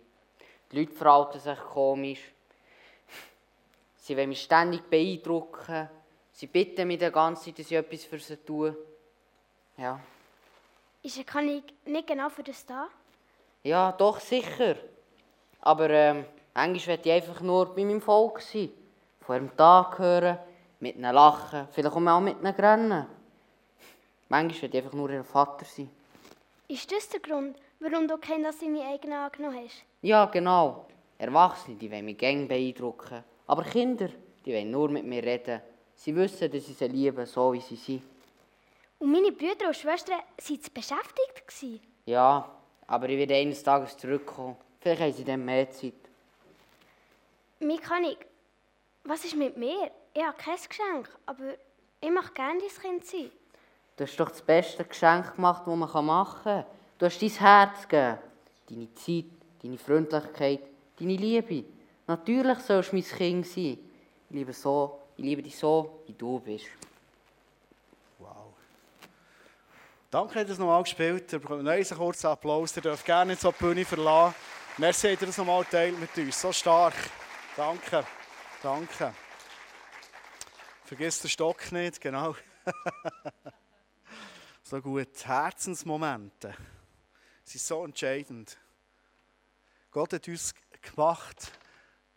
Die 0.71 0.79
Leute 0.79 0.93
verhalten 0.93 1.41
sich 1.41 1.59
komisch. 1.59 2.21
Sie 3.97 4.17
wollen 4.17 4.29
mich 4.29 4.43
ständig 4.43 4.83
beeindrucken. 4.89 5.89
Sie 6.33 6.47
bitten 6.47 6.87
mich 6.87 6.99
die 6.99 7.11
ganze 7.11 7.47
Zeit, 7.47 7.59
dass 7.59 7.71
ich 7.71 7.77
etwas 7.77 8.05
für 8.05 8.19
sie 8.19 8.37
tue. 8.37 8.77
Ja. 9.77 10.01
Ist 11.03 11.19
ein 11.19 11.27
König 11.27 11.65
nicht 11.85 12.07
genau 12.07 12.29
für 12.29 12.43
das 12.43 12.65
da? 12.67 12.89
Ja, 13.63 13.93
doch, 13.93 14.21
sicher. 14.21 14.77
Aber 15.61 15.91
ähm, 15.91 16.25
manchmal 16.55 16.99
will 16.99 17.07
ich 17.07 17.13
einfach 17.13 17.41
nur 17.41 17.75
bei 17.75 17.85
meinem 17.85 18.01
Volk 18.01 18.41
sein 18.41 18.73
von 19.29 19.37
ihrem 19.37 19.57
Tag 19.59 19.99
hören, 19.99 20.39
mit 20.81 20.97
ihnen 20.97 21.15
lachen, 21.15 21.69
vielleicht 21.71 21.95
auch 21.95 22.21
mit 22.21 22.41
ihnen 22.41 22.55
rennen. 22.55 23.07
Manchmal 24.31 24.71
ich 24.71 24.77
einfach 24.77 24.95
nur 24.95 25.11
ihr 25.11 25.23
Vater 25.23 25.67
sein. 25.67 25.91
Ist 26.67 26.91
das 26.91 27.11
der 27.11 27.21
Grund, 27.21 27.59
warum 27.79 28.09
du 28.09 28.17
kein 28.17 28.43
das 28.43 28.63
in 28.63 28.75
deine 28.75 28.89
eigenen 28.89 29.19
angenommen 29.19 29.67
hast? 29.67 29.85
Ja, 30.01 30.25
genau. 30.25 30.87
Erwachsene, 31.19 31.77
die 31.77 31.91
wollen 31.91 32.07
mich 32.07 32.17
gerne 32.17 32.47
beeindrucken. 32.47 33.23
Aber 33.47 33.65
Kinder, 33.65 34.09
die 34.47 34.55
wollen 34.55 34.71
nur 34.71 34.89
mit 34.89 35.05
mir 35.05 35.23
reden. 35.23 35.61
Sie 35.95 36.17
wissen, 36.17 36.51
dass 36.51 36.67
ich 36.67 36.79
sie 36.79 36.87
liebe, 36.87 37.27
so 37.27 37.53
wie 37.53 37.61
sie 37.61 37.77
sind. 37.77 38.03
Und 38.99 39.13
meine 39.13 39.33
Brüder 39.33 39.67
und 39.67 39.77
Schwestern 39.77 40.21
waren 40.21 40.61
beschäftigt? 40.73 41.83
Ja, 42.07 42.51
aber 42.87 43.09
ich 43.11 43.19
werde 43.19 43.35
eines 43.35 43.63
Tages 43.63 43.95
zurückkommen. 43.95 44.57
Vielleicht 44.81 45.03
haben 45.03 45.13
sie 45.13 45.25
dann 45.25 45.45
mehr 45.45 45.71
Zeit. 45.71 45.93
Mein 47.61 47.79
König, 47.79 48.28
was 49.09 49.25
ist 49.25 49.37
mit 49.37 49.57
mir? 49.57 49.91
Ich 50.13 50.23
habe 50.23 50.37
kein 50.37 50.57
Geschenk, 50.57 51.09
aber 51.27 51.55
ich 52.01 52.11
möchte 52.11 52.33
gerne 52.33 52.61
dein 52.61 52.83
Kind 52.83 53.07
sein. 53.07 53.31
Du 53.97 54.05
hast 54.05 54.21
doch 54.21 54.29
das 54.29 54.43
beste 54.43 54.85
Geschenk 54.85 55.35
gemacht, 55.35 55.63
das 55.67 55.75
man 55.75 56.07
machen 56.07 56.43
kann. 56.45 56.65
Du 56.99 57.07
hast 57.07 57.21
dein 57.21 57.31
Herz 57.31 57.89
gegeben, 57.89 58.19
deine 58.69 58.95
Zeit, 58.95 59.25
deine 59.63 59.79
Freundlichkeit, 59.79 60.61
deine 60.99 61.17
Liebe. 61.17 61.65
Natürlich 62.07 62.59
sollst 62.59 62.93
du 62.93 62.97
mein 62.97 63.05
Kind 63.05 63.47
sein. 63.47 63.79
Ich 64.29 64.37
liebe, 64.37 64.53
so, 64.53 65.01
ich 65.17 65.25
liebe 65.25 65.43
dich 65.43 65.57
so, 65.57 66.03
wie 66.07 66.13
du 66.13 66.39
bist. 66.39 66.67
Wow. 68.19 68.53
Danke, 70.11 70.35
dass 70.35 70.43
ihr 70.43 70.49
das 70.49 70.59
nochmal 70.59 70.83
gespielt 70.83 71.33
habt. 71.33 71.51
Einen 71.51 71.65
neuen 71.65 71.85
kurzen 71.85 72.27
Applaus. 72.27 72.77
Ihr 72.77 72.83
dürft 72.83 73.05
gerne 73.05 73.33
nicht 73.33 73.41
so 73.41 73.51
die 73.53 73.59
Bühne 73.59 73.85
verlassen. 73.85 74.35
Merci, 74.77 75.15
dass 75.15 75.23
ihr 75.23 75.27
das 75.29 75.39
nochmal 75.39 75.65
teilt 75.65 75.99
mit 75.99 76.17
uns. 76.17 76.41
So 76.41 76.53
stark. 76.53 76.95
Danke. 77.57 78.05
Danke. 78.61 79.15
Vergiss 80.85 81.21
den 81.21 81.31
Stock 81.31 81.71
nicht, 81.71 82.01
genau. 82.01 82.35
so 84.65 84.81
gut. 84.81 85.25
Herzensmomente 85.25 86.57
sind 87.45 87.61
so 87.61 87.85
entscheidend. 87.85 88.59
Gott 89.93 90.13
hat 90.13 90.27
uns 90.27 90.55
gemacht. 90.83 91.53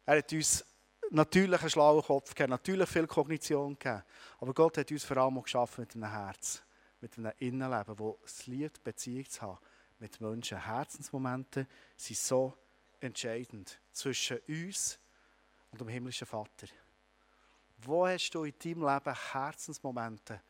Er 0.08 0.18
hat 0.18 0.34
uns 0.34 0.66
natürlich 1.12 1.62
einen 1.62 1.70
schlauen 1.70 2.02
Kopf 2.02 2.30
gegeben, 2.30 2.50
natürlich 2.50 2.90
viel 2.90 3.06
Kognition 3.06 3.78
gegeben. 3.78 4.02
Aber 4.40 4.54
Gott 4.56 4.80
hat 4.80 4.90
uns 4.90 5.04
vor 5.04 5.18
allem 5.18 5.38
auch 5.38 5.44
geschaffen 5.44 5.82
mit 5.82 5.94
einem 5.94 6.10
Herz, 6.10 6.64
mit 7.02 7.20
einem 7.20 7.34
Innenleben, 7.38 8.00
wo 8.00 8.18
es 8.26 8.48
liebt, 8.48 8.84
Beziehung 8.84 9.30
zu 9.30 9.44
haben 9.44 9.60
mit 10.00 10.20
Menschen. 10.20 10.66
Herzensmomente 10.66 11.68
sind 11.96 12.18
so 12.18 12.58
entscheidend 13.00 13.80
zwischen 13.92 14.40
uns 14.48 14.98
und 15.72 15.82
dem 15.82 15.88
himmlischen 15.88 16.28
Vater. 16.28 16.68
Wo 17.78 18.06
hast 18.06 18.30
du 18.32 18.44
in 18.44 18.54
deinem 18.60 18.86
Leben 18.88 19.16
Herzensmomente, 19.32 20.42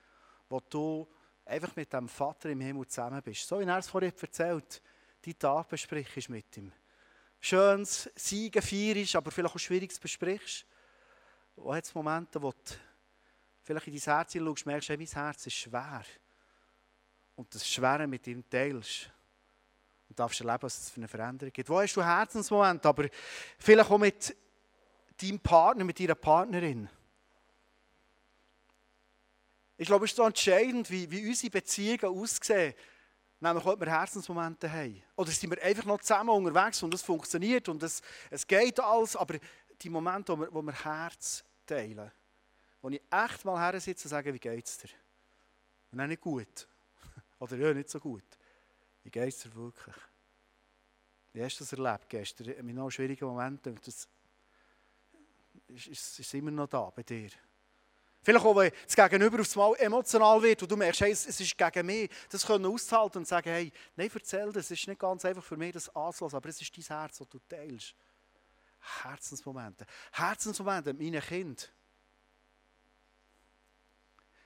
wo 0.49 0.59
du 0.59 1.07
einfach 1.45 1.75
mit 1.75 1.93
dem 1.93 2.09
Vater 2.09 2.49
im 2.49 2.61
Himmel 2.61 2.87
zusammen 2.87 3.21
bist? 3.21 3.47
So 3.47 3.59
wie 3.59 3.63
er 3.63 3.77
es 3.77 3.87
vorhin 3.87 4.11
erzählt, 4.19 4.81
die 5.23 5.33
Tag 5.33 5.69
besprichst 5.69 6.29
mit 6.29 6.57
ihm. 6.57 6.71
Schönes 7.39 8.09
Siegen 8.15 8.61
feierst, 8.61 9.15
aber 9.15 9.31
vielleicht 9.31 9.55
auch 9.55 9.59
Schwieriges 9.59 9.99
besprichst. 9.99 10.65
Wo 11.55 11.73
hat 11.73 11.85
es 11.85 11.93
Momente, 11.93 12.41
wo 12.41 12.51
du 12.51 12.57
vielleicht 13.63 13.87
in 13.87 13.93
dein 13.93 14.01
Herz 14.01 14.33
hinschaust, 14.33 14.65
merkst, 14.65 14.89
hey, 14.89 14.97
mein 14.97 15.07
Herz 15.07 15.47
ist 15.47 15.53
schwer. 15.53 16.03
Und 17.35 17.53
das 17.53 17.67
Schwere 17.67 18.07
mit 18.07 18.27
ihm 18.27 18.47
teilst. 18.49 19.09
Und 20.09 20.19
darfst 20.19 20.41
erleben, 20.41 20.63
was 20.63 20.77
es 20.77 20.89
für 20.89 20.97
eine 20.97 21.07
Veränderung 21.07 21.53
gibt. 21.53 21.69
Wo 21.69 21.79
hast 21.79 21.95
du 21.95 22.03
Herzensmomente, 22.03 22.87
aber 22.87 23.07
vielleicht 23.57 23.89
auch 23.89 23.97
mit 23.97 24.35
deinem 25.21 25.39
Partner, 25.39 25.83
mit 25.83 25.99
deiner 25.99 26.15
Partnerin. 26.15 26.89
Ich 29.77 29.87
glaube, 29.87 30.05
es 30.05 30.11
ist 30.11 30.17
so 30.17 30.23
entscheidend, 30.23 30.89
wie, 30.91 31.09
wie 31.09 31.27
unsere 31.27 31.51
Beziehungen 31.51 32.05
aussehen. 32.05 32.75
Nämlich, 33.39 33.65
ob 33.65 33.79
wir 33.79 33.89
Herzensmomente 33.89 34.71
haben. 34.71 35.01
Oder 35.15 35.31
sind 35.31 35.49
wir 35.49 35.63
einfach 35.63 35.85
noch 35.85 35.99
zusammen 35.99 36.29
unterwegs 36.29 36.83
und 36.83 36.93
es 36.93 37.01
funktioniert 37.01 37.67
und 37.67 37.81
es, 37.81 38.01
es 38.29 38.45
geht 38.45 38.79
alles, 38.79 39.15
aber 39.15 39.39
die 39.81 39.89
Momente, 39.89 40.33
wo 40.33 40.41
wir, 40.41 40.53
wo 40.53 40.61
wir 40.61 40.73
Herz 40.73 41.43
teilen, 41.65 42.11
wo 42.81 42.89
ich 42.89 43.01
echt 43.09 43.43
mal 43.43 43.59
her 43.59 43.79
sitze 43.79 44.05
und 44.05 44.09
sage, 44.09 44.31
wie 44.31 44.39
geht 44.39 44.65
es 44.65 44.77
dir? 44.77 44.89
Und 45.91 45.97
dann 45.97 46.09
nicht 46.09 46.21
gut. 46.21 46.67
Oder 47.39 47.57
ja, 47.57 47.73
nicht 47.73 47.89
so 47.89 47.99
gut. 47.99 48.23
Wie 49.03 49.09
geht 49.09 49.29
es 49.29 49.39
dir 49.39 49.55
wirklich? 49.55 49.95
Wie 51.33 51.43
hast 51.43 51.59
du 51.59 51.63
das 51.63 51.73
erlebt 51.73 52.07
gestern? 52.09 52.49
In 52.49 52.75
noch 52.75 52.91
schwierigen 52.91 53.25
Momenten. 53.25 53.79
Das 53.83 54.07
ist, 55.71 55.87
ist, 55.87 56.19
ist 56.19 56.33
immer 56.33 56.51
noch 56.51 56.67
da 56.67 56.89
bei 56.89 57.03
dir. 57.03 57.29
Vielleicht 58.23 58.45
auch, 58.45 58.55
wenn 58.55 58.71
das 58.85 58.95
Gegenüber 58.95 59.41
aufs 59.41 59.55
Mal 59.55 59.73
emotional 59.77 60.41
wird 60.43 60.61
und 60.61 60.71
du 60.71 60.77
merkst, 60.77 61.01
hey, 61.01 61.11
es, 61.11 61.25
ist 61.25 61.57
gegen 61.57 61.85
mich, 61.87 62.09
das 62.29 62.45
können 62.45 62.67
auszuhalten 62.67 63.19
und 63.19 63.27
sagen, 63.27 63.49
hey, 63.49 63.71
nein, 63.95 64.11
erzähl 64.13 64.51
das, 64.51 64.65
es 64.65 64.79
ist 64.79 64.87
nicht 64.87 64.99
ganz 64.99 65.25
einfach 65.25 65.43
für 65.43 65.57
mich, 65.57 65.73
das 65.73 65.89
anzulassen, 65.95 66.37
aber 66.37 66.49
es 66.49 66.61
ist 66.61 66.77
dein 66.77 66.99
Herz, 66.99 67.17
das 67.17 67.27
du 67.27 67.39
teilst. 67.49 67.95
Herzensmomente. 69.03 69.85
Herzensmomente 70.11 70.93
mit 70.93 71.01
meinen 71.01 71.21
Kindern. 71.21 71.65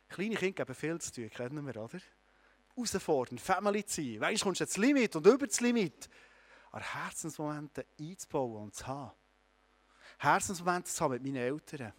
Kleine 0.08 0.36
Kinder 0.36 0.66
geben 0.66 0.76
viel 0.76 1.02
zu 1.02 1.12
tun, 1.12 1.30
kennen 1.30 1.66
wir, 1.66 1.76
oder? 1.76 2.00
Herausfordern, 2.76 3.40
Family 3.40 3.86
zu 3.86 4.02
sein. 4.02 4.22
Weißt 4.22 4.42
du, 4.42 4.46
kommst 4.46 4.62
du 4.62 4.66
ins 4.66 4.78
Limit 4.78 5.16
und 5.18 5.28
über 5.28 5.48
das 5.48 5.60
Limit. 5.60 6.10
Aber 6.72 6.84
Herzensmomente 6.84 7.86
einzubauen 8.00 8.64
und 8.64 8.76
zu 8.76 8.88
haben. 8.88 9.12
Herzensmomente 10.18 10.90
zu 10.90 11.04
haben 11.04 11.14
mit 11.14 11.24
meinen 11.24 11.36
Eltern. 11.38 11.94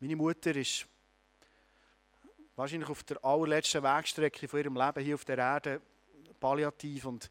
Meine 0.00 0.16
Mutter 0.16 0.54
ist 0.54 0.86
wahrscheinlich 2.56 2.88
auf 2.88 3.02
der 3.02 3.24
allerletzten 3.24 3.82
Wegstrecke 3.82 4.48
von 4.48 4.60
ihrem 4.60 4.76
Leben 4.76 5.04
hier 5.04 5.14
auf 5.14 5.24
der 5.24 5.38
Erde 5.38 5.80
palliativ 6.38 7.06
und 7.06 7.30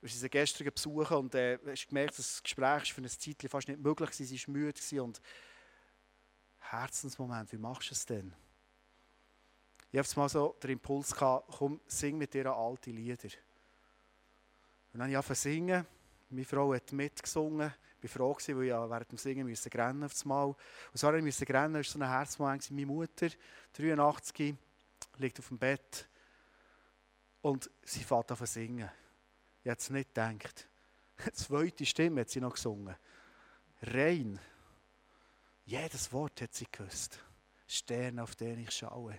wir 0.00 0.10
sind 0.10 0.30
gestern 0.30 0.70
besuchen 0.72 1.16
und 1.16 1.34
äh, 1.34 1.58
hast 1.66 1.88
gemerkt, 1.88 2.18
das 2.18 2.42
Gespräch 2.42 2.92
für 2.92 3.00
eine 3.00 3.08
Zeit 3.08 3.42
fast 3.48 3.68
nicht 3.68 3.80
möglich 3.80 4.08
war, 4.08 4.26
sie 4.26 4.46
war 4.46 4.52
müde 4.54 5.02
und 5.02 5.20
Herzensmoment, 6.58 7.52
wie 7.52 7.58
machst 7.58 7.90
du 7.90 7.94
es 7.94 8.06
denn? 8.06 8.34
Ich 9.90 9.98
habe 9.98 10.20
mal 10.20 10.28
so 10.28 10.56
den 10.62 10.70
Impuls 10.70 11.14
gehabt, 11.14 11.54
komm, 11.56 11.80
sing 11.86 12.18
mit 12.18 12.34
dir 12.34 12.52
alte 12.52 12.90
Lieder. 12.90 13.28
Und 14.92 15.00
dann 15.00 15.02
habe 15.02 15.10
ich 15.10 15.16
angefangen 15.16 15.36
zu 15.36 15.42
singen, 15.42 15.86
meine 16.30 16.44
Frau 16.44 16.74
hat 16.74 16.92
mitgesungen, 16.92 17.72
war 18.04 18.10
froh, 18.10 18.36
weil 18.36 18.66
ich 18.66 18.72
während 18.72 19.10
dem 19.10 19.18
Singen 19.18 19.48
musste 19.48 19.72
rennen 19.72 20.04
auf 20.04 20.24
Mal. 20.24 20.46
Und 20.46 20.56
so 20.92 21.12
ich 21.12 21.24
musste 21.24 21.48
rennen, 21.48 21.74
war 21.74 21.84
so 21.84 21.98
ein 21.98 22.08
Herzmoment. 22.08 22.70
Meine 22.70 22.86
Mutter, 22.86 23.28
83, 23.72 24.54
liegt 25.18 25.38
auf 25.38 25.48
dem 25.48 25.58
Bett 25.58 26.08
und 27.42 27.70
sie 27.82 28.04
fährt 28.04 28.30
an 28.30 28.38
zu 28.38 28.46
singen. 28.46 28.90
Ich 29.62 29.70
hätte 29.70 29.80
es 29.80 29.90
nicht 29.90 30.14
gedacht. 30.14 30.68
Die 31.26 31.32
zweite 31.32 31.86
Stimme 31.86 32.22
hat 32.22 32.30
sie 32.30 32.40
noch 32.40 32.54
gesungen. 32.54 32.94
Rein. 33.82 34.38
Jedes 35.64 36.12
Wort 36.12 36.40
hat 36.40 36.54
sie 36.54 36.66
gewusst. 36.70 37.18
Sterne, 37.66 38.22
auf 38.22 38.34
den 38.34 38.60
ich 38.60 38.70
schaue. 38.70 39.18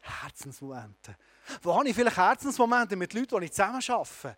Herzensmomente. 0.00 1.16
Wo 1.62 1.76
habe 1.76 1.88
ich 1.88 1.94
vielleicht 1.94 2.16
Herzensmomente 2.16 2.96
mit 2.96 3.12
Leuten, 3.12 3.38
die 3.40 3.46
ich 3.46 3.52
zusammen 3.52 3.82
arbeite? 3.88 4.36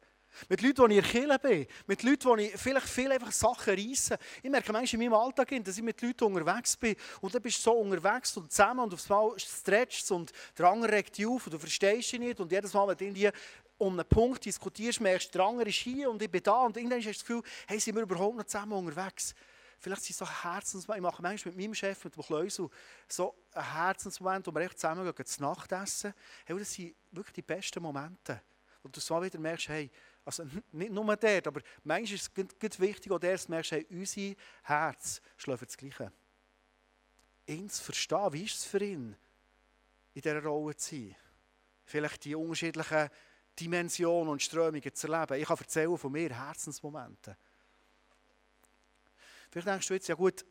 Mit 0.49 0.62
Leuten, 0.62 0.88
die 0.88 0.99
ich 0.99 1.14
in 1.14 1.28
der 1.28 1.38
bin. 1.38 1.66
Mit 1.87 2.02
Leuten, 2.02 2.37
die 2.37 2.44
ich 2.44 2.56
vielleicht 2.56 2.88
viel 2.88 3.11
einfach 3.11 3.32
Sachen 3.32 3.75
reisse. 3.75 4.18
Ich 4.42 4.50
merke 4.50 4.73
manchmal 4.73 5.02
in 5.02 5.11
meinem 5.11 5.20
Alltag, 5.20 5.49
dass 5.64 5.76
ich 5.76 5.82
mit 5.82 6.00
Leuten 6.00 6.25
unterwegs 6.25 6.76
bin. 6.76 6.97
Und 7.20 7.35
dann 7.35 7.42
bist 7.42 7.58
du 7.58 7.62
so 7.62 7.73
unterwegs 7.73 8.37
und 8.37 8.50
zusammen 8.50 8.80
und 8.80 8.94
aufs 8.94 9.08
Mal 9.08 9.32
stretchst 9.38 10.11
und 10.12 10.32
der 10.56 10.66
andere 10.66 10.92
regt 10.92 11.18
dich 11.18 11.26
auf 11.26 11.47
und 11.47 11.54
du 11.54 11.58
verstehst 11.58 12.12
ihn 12.12 12.23
nicht. 12.23 12.40
Und 12.40 12.52
jedes 12.52 12.73
Mal, 12.73 12.88
wenn 12.99 13.14
du 13.14 13.32
um 13.78 13.92
einen 13.92 14.08
Punkt 14.08 14.44
diskutierst, 14.44 15.00
merkst 15.00 15.35
du, 15.35 15.38
der 15.38 15.47
andere 15.47 15.68
ist 15.68 15.76
hier 15.76 16.11
und 16.11 16.20
ich 16.20 16.30
bin 16.30 16.42
da. 16.42 16.62
Und 16.62 16.76
irgendwann 16.76 16.99
hast 16.99 17.06
du 17.06 17.11
das 17.11 17.20
Gefühl, 17.20 17.42
hey, 17.66 17.78
sind 17.78 17.94
wir 17.94 18.02
überhaupt 18.02 18.37
noch 18.37 18.44
zusammen 18.44 18.73
unterwegs? 18.73 19.35
Vielleicht 19.80 20.02
sind 20.02 20.12
es 20.12 20.18
so 20.18 20.28
Herzensmomente. 20.28 20.99
Ich 20.99 21.12
mache 21.12 21.23
manchmal 21.23 21.54
mit 21.54 21.64
meinem 21.64 21.75
Chef, 21.75 22.04
mit 22.04 22.16
dem 22.16 22.23
Kleusel, 22.23 22.68
so 23.06 23.35
ein 23.52 23.73
Herzensmoment, 23.75 24.47
wo 24.47 24.52
wir 24.52 24.62
echt 24.62 24.78
zusammen 24.78 25.04
gehen, 25.04 25.26
zu 25.26 25.40
Nacht 25.40 25.70
essen. 25.70 26.12
Hey, 26.44 26.58
das 26.58 26.73
sind 26.73 26.97
wirklich 27.12 27.35
die 27.35 27.42
besten 27.42 27.82
Momente. 27.82 28.42
Und 28.82 28.97
du 28.97 29.00
so 29.00 29.23
wieder 29.23 29.38
merkst, 29.38 29.68
hey, 29.68 29.90
also 30.28 30.44
nicht 30.73 30.92
nur 30.92 31.16
dort, 31.16 31.47
aber 31.47 31.62
manchmal 31.85 32.16
ist 32.16 32.30
es 32.61 32.80
wichtig, 32.80 33.11
auch 33.11 33.18
der 33.18 33.40
merkst, 33.49 33.73
hey, 33.73 33.87
unser 33.88 34.35
Herz 34.62 35.23
schlägt 35.38 35.62
das 35.62 35.76
Gleiche. 35.76 36.12
Ihn 37.47 37.70
zu 37.70 37.82
verstehen, 37.82 38.32
wie 38.35 38.44
ist 38.44 38.56
es 38.56 38.64
für 38.66 38.85
ihn, 38.85 39.16
in 40.12 40.20
dieser 40.20 40.42
Rolle 40.42 40.76
zu 40.76 40.94
sein? 40.94 41.16
Vielleicht 41.87 42.26
die 42.26 42.35
unterschiedlichen 42.35 43.08
Dimensionen 43.58 44.28
und 44.28 44.42
Strömungen 44.42 44.94
zu 44.94 45.11
erleben. 45.11 45.40
Ich 45.40 45.49
kann 45.49 45.56
erzählen 45.56 45.97
von 45.97 46.12
mir 46.12 46.28
Herzensmomenten. 46.28 47.35
Vielleicht 49.50 49.66
denkst 49.66 49.88
du 49.88 49.94
jetzt, 49.94 50.08
ja 50.08 50.14
gut, 50.14 50.44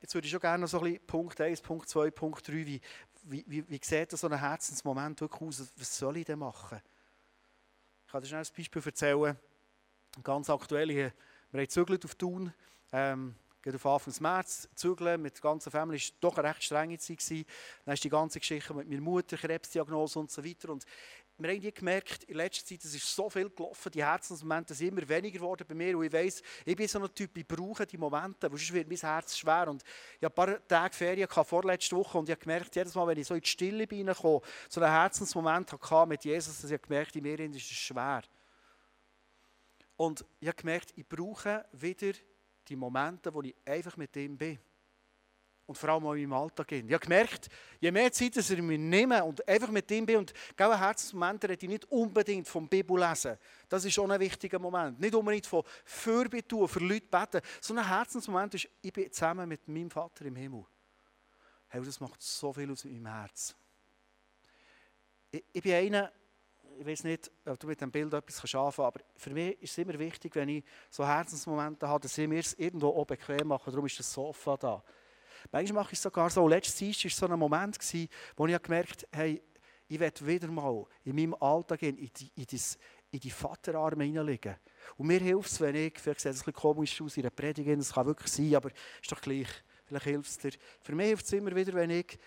jetzt 0.00 0.14
würde 0.14 0.24
ich 0.24 0.30
schon 0.30 0.40
gerne 0.40 0.62
noch 0.62 0.68
so 0.68 0.78
ein 0.78 0.84
bisschen 0.84 1.06
Punkt 1.06 1.38
1, 1.38 1.60
Punkt 1.60 1.90
2, 1.90 2.10
Punkt 2.10 2.48
3, 2.48 2.52
wie, 2.54 2.80
wie, 3.24 3.44
wie, 3.46 3.68
wie 3.68 3.80
sieht 3.82 4.12
so 4.12 4.28
ein 4.28 4.38
Herzensmoment 4.38 5.20
wirklich 5.20 5.42
aus? 5.42 5.72
Was 5.76 5.98
soll 5.98 6.16
ich 6.16 6.24
denn 6.24 6.38
machen? 6.38 6.80
Ich 8.08 8.12
kann 8.12 8.22
dir 8.22 8.28
schnell 8.28 8.40
ein 8.40 8.56
Beispiel 8.56 8.82
erzählen. 8.86 9.36
Ganz 10.24 10.48
aktuell, 10.48 10.88
wir 10.88 11.04
haben 11.52 11.60
gezügelt 11.60 12.06
auf 12.06 12.14
Thun. 12.14 12.54
Ähm, 12.90 13.34
geht 13.60 13.74
auf 13.74 13.84
Anfang 13.84 14.14
März, 14.20 14.66
zügeln 14.74 15.20
mit 15.20 15.34
der 15.34 15.42
ganzen 15.42 15.70
Familie, 15.70 16.00
war 16.00 16.16
doch 16.30 16.38
eine 16.38 16.48
recht 16.48 16.62
strenge 16.62 16.96
Zeit. 16.96 17.46
Dann 17.84 17.92
ist 17.92 18.02
die 18.02 18.08
ganze 18.08 18.38
Geschichte 18.40 18.72
mit 18.72 18.88
meiner 18.88 19.02
Mutter, 19.02 19.36
Krebsdiagnose 19.36 20.20
und 20.20 20.30
so 20.30 20.42
weiter. 20.42 20.70
Und 20.70 20.86
wir 21.40 21.50
haben 21.50 21.74
gemerkt, 21.74 22.24
in 22.24 22.36
letzter 22.36 22.66
Zeit, 22.66 22.84
es 22.84 22.94
ist 22.94 23.14
so 23.14 23.30
viel 23.30 23.48
gelaufen, 23.48 23.92
die 23.92 24.04
Herzensmomente 24.04 24.74
sind 24.74 24.88
immer 24.88 25.08
weniger 25.08 25.38
geworden 25.38 25.64
bei 25.68 25.74
mir. 25.74 25.96
Und 25.96 26.04
ich 26.04 26.12
weiss, 26.12 26.42
ich 26.64 26.74
bin 26.74 26.88
so 26.88 27.00
ein 27.00 27.14
Typ, 27.14 27.36
ich 27.38 27.46
brauche 27.46 27.86
die 27.86 27.96
Momente, 27.96 28.50
weil 28.50 28.58
sonst 28.58 28.72
wird 28.72 28.88
mein 28.88 28.98
Herz 28.98 29.38
schwer. 29.38 29.68
Und 29.68 29.84
ich 30.18 30.24
habe 30.24 30.42
ein 30.42 30.46
paar 30.56 30.66
Tage 30.66 30.94
Ferien 30.94 31.28
vorletzte 31.28 31.94
Woche 31.94 32.18
und 32.18 32.28
ich 32.28 32.32
habe 32.32 32.40
gemerkt, 32.40 32.74
jedes 32.74 32.94
Mal, 32.94 33.06
wenn 33.06 33.18
ich 33.18 33.26
so 33.26 33.34
in 33.34 33.40
die 33.40 33.48
Stille 33.48 33.86
bin, 33.86 34.12
so 34.12 34.42
einen 34.76 34.90
Herzensmoment 34.90 35.72
hatte 35.72 36.08
mit 36.08 36.24
Jesus, 36.24 36.60
dass 36.60 36.70
ich 36.70 36.82
gemerkt 36.82 37.14
in 37.14 37.22
mir 37.22 37.38
ist 37.38 37.56
es 37.56 37.76
schwer. 37.76 38.22
Und 39.96 40.24
ich 40.40 40.48
habe 40.48 40.56
gemerkt, 40.56 40.92
ich 40.96 41.08
brauche 41.08 41.64
wieder 41.72 42.12
die 42.66 42.76
Momente, 42.76 43.32
wo 43.32 43.42
ich 43.42 43.54
einfach 43.64 43.96
mit 43.96 44.14
ihm 44.16 44.36
bin 44.36 44.58
und 45.68 45.76
vor 45.76 45.90
allem 45.90 46.06
auch 46.06 46.14
in 46.14 46.30
meinem 46.30 46.40
Alltag 46.40 46.66
gehen. 46.66 46.88
Ich 46.88 46.94
habe 46.94 47.04
gemerkt, 47.04 47.48
je 47.78 47.90
mehr 47.90 48.10
Zeit 48.10 48.34
dass 48.36 48.48
ich 48.48 48.60
mir 48.60 48.78
nehme 48.78 49.22
und 49.22 49.46
einfach 49.46 49.68
mit 49.68 49.90
ihm 49.90 50.06
bin, 50.06 50.16
und 50.16 50.32
ein 50.56 50.78
Herzensmoment 50.78 51.44
rede 51.44 51.66
ich 51.66 51.68
nicht 51.68 51.84
unbedingt 51.92 52.48
vom 52.48 52.66
Bibellesen. 52.66 53.36
Das 53.68 53.84
ist 53.84 53.92
schon 53.92 54.10
ein 54.10 54.18
wichtiger 54.18 54.58
Moment. 54.58 54.98
Nicht 54.98 55.14
unbedingt 55.14 55.46
von 55.46 55.62
Fürbitte 55.84 56.48
tun, 56.48 56.68
für 56.68 56.80
Leute 56.80 57.06
beten. 57.06 57.42
So 57.60 57.74
ein 57.74 57.86
Herzensmoment 57.86 58.54
ist, 58.54 58.66
ich 58.80 58.92
bin 58.94 59.12
zusammen 59.12 59.46
mit 59.46 59.68
meinem 59.68 59.90
Vater 59.90 60.24
im 60.24 60.36
Himmel. 60.36 60.64
Hey, 61.68 61.82
das 61.84 62.00
macht 62.00 62.22
so 62.22 62.50
viel 62.50 62.70
aus 62.72 62.86
meinem 62.86 63.06
Herz. 63.06 63.54
Ich, 65.30 65.44
ich 65.52 65.62
bin 65.62 65.74
einer, 65.74 66.10
ich 66.78 66.86
weiß 66.86 67.04
nicht, 67.04 67.30
ob 67.44 67.60
du 67.60 67.66
mit 67.66 67.78
dem 67.78 67.90
Bild 67.90 68.14
etwas 68.14 68.42
anfangen 68.42 68.64
kannst, 68.64 68.78
aber 68.78 69.00
für 69.16 69.30
mich 69.30 69.62
ist 69.62 69.72
es 69.72 69.78
immer 69.78 69.98
wichtig, 69.98 70.34
wenn 70.34 70.48
ich 70.48 70.64
so 70.88 71.06
Herzensmomente 71.06 71.86
habe, 71.86 72.00
dass 72.00 72.16
ich 72.16 72.26
mir 72.26 72.40
es 72.40 72.54
irgendwo 72.54 72.88
auch 72.88 73.04
bequem 73.04 73.48
mache. 73.48 73.70
Darum 73.70 73.84
ist 73.84 73.98
das 73.98 74.10
Sofa 74.10 74.56
da. 74.56 74.82
Manchmal 75.52 75.82
mache 75.82 75.92
ich 75.92 75.98
es 75.98 76.02
sogar 76.02 76.30
so. 76.30 76.46
Letztes 76.48 76.80
Jahr 76.80 77.04
war 77.04 77.10
so 77.10 77.26
ein 77.26 77.38
Moment, 77.38 77.78
wo 78.36 78.46
ich 78.46 78.62
gemerkt 78.62 79.06
habe, 79.12 79.22
hey, 79.22 79.42
ich 79.88 79.98
werde 79.98 80.26
wieder 80.26 80.48
mal 80.48 80.86
in 81.04 81.16
meinem 81.16 81.34
Alltag 81.34 81.82
in 81.82 81.96
die, 81.96 82.30
in 82.34 82.44
die, 82.44 82.60
in 83.10 83.20
die 83.20 83.30
Vaterarme 83.30 84.04
hineinlegen. 84.04 84.56
Und 84.96 85.06
mir 85.06 85.18
hilft 85.18 85.50
es, 85.50 85.60
wenn 85.60 85.74
ich, 85.74 85.98
vielleicht 85.98 86.20
sieht 86.20 86.32
es 86.32 86.40
ein 86.40 86.44
bisschen 86.44 86.52
komisch 86.52 87.00
aus 87.00 87.16
in 87.16 87.22
einer 87.22 87.30
Predigt, 87.30 87.68
das 87.68 87.92
kann 87.92 88.06
wirklich 88.06 88.30
sein, 88.30 88.54
aber 88.54 88.70
ist 88.70 89.10
doch 89.10 89.20
gleich, 89.20 89.48
vielleicht 89.86 90.04
hilft 90.04 90.30
es 90.30 90.38
dir. 90.38 90.52
Für 90.82 90.94
mich 90.94 91.06
hilft 91.06 91.24
es 91.24 91.32
immer 91.32 91.54
wieder, 91.54 91.72
wenn 91.72 91.90
ich 91.90 92.18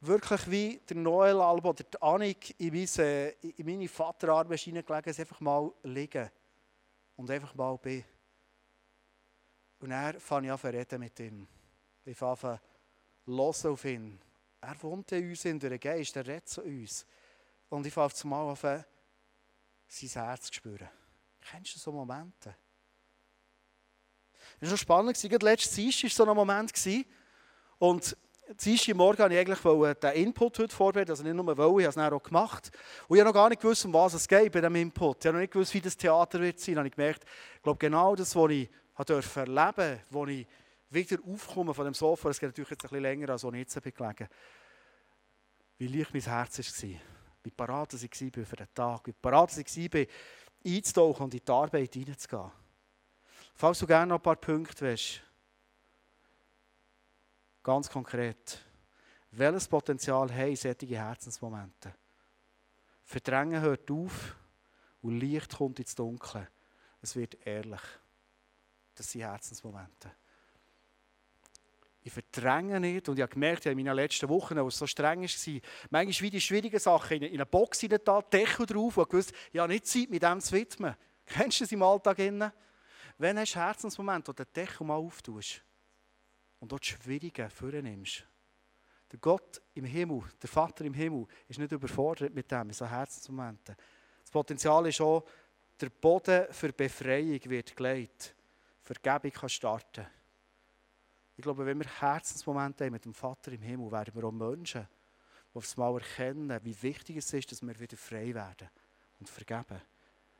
wirklich 0.00 0.50
wie 0.50 0.80
der 0.88 0.96
Noel 0.96 1.40
Alba 1.40 1.70
oder 1.70 1.82
der 1.82 2.02
Annik 2.02 2.54
in 2.60 2.72
meine, 2.72 3.28
in 3.40 3.66
meine 3.66 3.88
Vaterarme 3.88 4.54
hineingelegt 4.54 5.18
einfach 5.18 5.40
mal 5.40 5.72
liegen 5.82 6.30
und 7.16 7.30
einfach 7.30 7.54
mal 7.56 7.76
bin. 7.78 8.04
Und 9.80 9.90
dann 9.90 10.18
fange 10.20 10.46
ich 10.46 10.52
an 10.52 10.58
zu 10.58 10.68
reden 10.68 11.00
mit 11.00 11.18
ihm. 11.20 11.48
Ich 12.08 12.16
fange 12.16 12.58
los 13.26 13.66
auf 13.66 13.84
ihn. 13.84 14.18
Er 14.62 14.82
wohnt 14.82 15.12
in 15.12 15.28
uns 15.28 15.44
in 15.44 15.60
der 15.60 15.78
Geist, 15.78 16.16
er 16.16 16.26
redet 16.26 16.48
zu 16.48 16.62
uns. 16.62 17.04
Und 17.68 17.86
ich 17.86 17.92
fange 17.92 18.14
zum 18.14 18.30
Mal 18.30 18.48
an, 18.48 18.84
sein 19.86 20.24
Herz 20.24 20.46
zu 20.46 20.54
spüren. 20.54 20.88
Kennst 21.38 21.74
du 21.74 21.78
so 21.78 21.92
Momente? 21.92 22.56
Es 24.56 24.62
war 24.62 24.68
schon 24.70 24.78
spannend. 24.78 25.20
Gerade 25.20 25.44
letztes 25.44 25.72
Dienstag 25.72 26.04
war 26.04 26.10
so 26.10 26.30
ein 26.30 26.34
Moment. 26.34 26.72
Und 27.78 28.16
Dienstag 28.58 28.96
Morgen 28.96 29.18
wollte 29.18 29.34
ich 29.34 29.40
eigentlich 29.40 29.98
den 30.00 30.12
Input 30.14 30.58
heute 30.60 30.74
vorbereiten. 30.74 31.10
Also 31.10 31.22
nicht 31.22 31.34
nur 31.34 31.58
wollen, 31.58 31.80
ich 31.80 31.84
habe 31.84 31.88
es 31.90 31.94
dann 31.94 32.12
auch 32.14 32.22
gemacht. 32.22 32.70
Und 33.06 33.16
ich 33.16 33.20
habe 33.20 33.28
noch 33.28 33.34
gar 33.34 33.50
nicht 33.50 33.60
gewusst, 33.60 33.84
um 33.84 33.92
was 33.92 34.14
es 34.14 34.26
geht 34.26 34.50
bei 34.50 34.62
diesem 34.62 34.76
Input. 34.76 35.18
Ich 35.18 35.26
habe 35.26 35.36
noch 35.36 35.42
nicht 35.42 35.52
gewusst, 35.52 35.74
wie 35.74 35.82
das 35.82 35.94
Theater 35.94 36.40
wird 36.40 36.58
sein. 36.58 36.76
Dann 36.76 36.80
habe 36.80 36.88
ich 36.88 36.94
gemerkt, 36.94 37.24
ich 37.56 37.62
glaube, 37.62 37.78
genau 37.78 38.16
das, 38.16 38.34
was 38.34 38.50
ich 38.50 38.70
erleben 38.96 39.22
durfte, 39.22 40.00
was 40.08 40.28
ich 40.30 40.46
wieder 40.90 41.18
aufkommen 41.24 41.74
von 41.74 41.84
dem 41.84 41.94
Sofa, 41.94 42.30
es 42.30 42.40
geht 42.40 42.50
natürlich 42.50 42.70
jetzt 42.70 42.84
ein 42.84 42.88
bisschen 42.88 43.02
länger, 43.02 43.30
als 43.30 43.44
ich 43.44 43.52
jetzt 43.52 43.82
bin 43.82 43.92
gelegen, 43.92 44.28
wie 45.78 45.86
leicht 45.86 46.12
mein 46.12 46.22
Herz 46.22 46.58
war. 46.58 47.00
Wie 47.42 47.50
parat 47.50 47.94
ich 47.94 48.02
war 48.02 48.44
für 48.44 48.56
den 48.56 48.74
Tag, 48.74 49.06
wie 49.06 49.12
parat 49.12 49.56
ich 49.56 49.94
war, 49.94 50.06
einzutauchen 50.64 51.24
und 51.24 51.34
in 51.34 51.40
die 51.44 51.52
Arbeit 51.52 51.94
hineinzugehen. 51.94 52.50
Falls 53.54 53.78
du 53.78 53.86
gerne 53.86 54.06
noch 54.06 54.16
ein 54.16 54.22
paar 54.22 54.36
Punkte 54.36 54.82
willst, 54.82 55.22
ganz 57.62 57.88
konkret, 57.88 58.64
welches 59.30 59.68
Potenzial 59.68 60.32
haben 60.34 60.56
solche 60.56 60.86
Herzensmomente? 60.86 61.94
Verdrängen 63.04 63.60
hört 63.60 63.90
auf 63.90 64.36
und 65.02 65.18
Licht 65.18 65.56
kommt 65.56 65.78
ins 65.78 65.94
Dunkle. 65.94 66.48
Es 67.00 67.14
wird 67.16 67.46
ehrlich. 67.46 67.80
Das 68.94 69.10
sind 69.10 69.22
Herzensmomente. 69.22 70.10
Ich 72.08 72.14
verdränge 72.14 72.80
nicht. 72.80 73.06
Und 73.06 73.18
ich 73.18 73.22
habe 73.22 73.32
gemerkt, 73.32 73.66
in 73.66 73.76
meinen 73.76 73.94
letzten 73.94 74.30
Wochen, 74.30 74.56
wo 74.56 74.68
es 74.68 74.78
so 74.78 74.86
streng 74.86 75.20
war, 75.20 75.60
manchmal 75.90 76.26
wie 76.26 76.30
die 76.30 76.40
schwierigen 76.40 76.78
Sachen 76.78 77.20
in 77.20 77.34
eine 77.34 77.44
Box 77.44 77.80
hinein, 77.80 78.00
Deckel 78.32 78.64
drauf 78.64 78.96
und 78.96 79.10
gewusst, 79.10 79.30
ich 79.52 79.60
habe 79.60 79.70
nicht 79.70 79.86
Zeit, 79.86 80.08
mit 80.08 80.22
dem 80.22 80.40
zu 80.40 80.54
widmen. 80.54 80.96
Kennst 81.26 81.60
du 81.60 81.64
das 81.64 81.72
im 81.72 81.82
Alltag? 81.82 82.16
Wenn 82.16 83.38
hast 83.38 83.54
du 83.54 83.58
Herzensmomente, 83.58 84.28
wo 84.28 84.32
du 84.32 84.42
den 84.42 84.52
Deckel 84.54 84.86
mal 84.86 84.94
auftust 84.94 85.62
und 86.60 86.72
dort 86.72 86.86
Schwierige 86.86 87.50
vornimmst? 87.50 88.24
Der 89.12 89.18
Gott 89.18 89.60
im 89.74 89.84
Himmel, 89.84 90.22
der 90.40 90.48
Vater 90.48 90.86
im 90.86 90.94
Himmel, 90.94 91.26
ist 91.46 91.58
nicht 91.58 91.72
überfordert 91.72 92.32
mit 92.32 92.50
dem, 92.50 92.68
in 92.68 92.72
so 92.72 92.86
Herzensmomenten. 92.86 93.76
Das 94.22 94.30
Potenzial 94.30 94.86
ist 94.86 95.02
auch, 95.02 95.26
der 95.78 95.90
Boden 95.90 96.46
für 96.52 96.72
Befreiung 96.72 97.40
wird 97.44 97.76
gelegt. 97.76 98.34
Vergebung 98.82 99.30
kann 99.30 99.48
starten. 99.50 100.06
Ich 101.38 101.44
glaube, 101.44 101.64
wenn 101.64 101.78
wir 101.78 101.86
Herzensmomente 101.86 102.84
haben 102.84 102.92
mit 102.92 103.04
dem 103.04 103.14
Vater 103.14 103.52
im 103.52 103.62
Himmel, 103.62 103.92
werden 103.92 104.12
wir 104.12 104.24
auch 104.24 104.32
Menschen, 104.32 104.88
die 105.54 105.56
aufs 105.56 105.76
Mal 105.76 105.94
erkennen, 105.94 106.58
wie 106.64 106.82
wichtig 106.82 107.18
es 107.18 107.32
ist, 107.32 107.52
dass 107.52 107.62
wir 107.62 107.78
wieder 107.78 107.96
frei 107.96 108.34
werden 108.34 108.68
und 109.20 109.28
vergeben. 109.30 109.80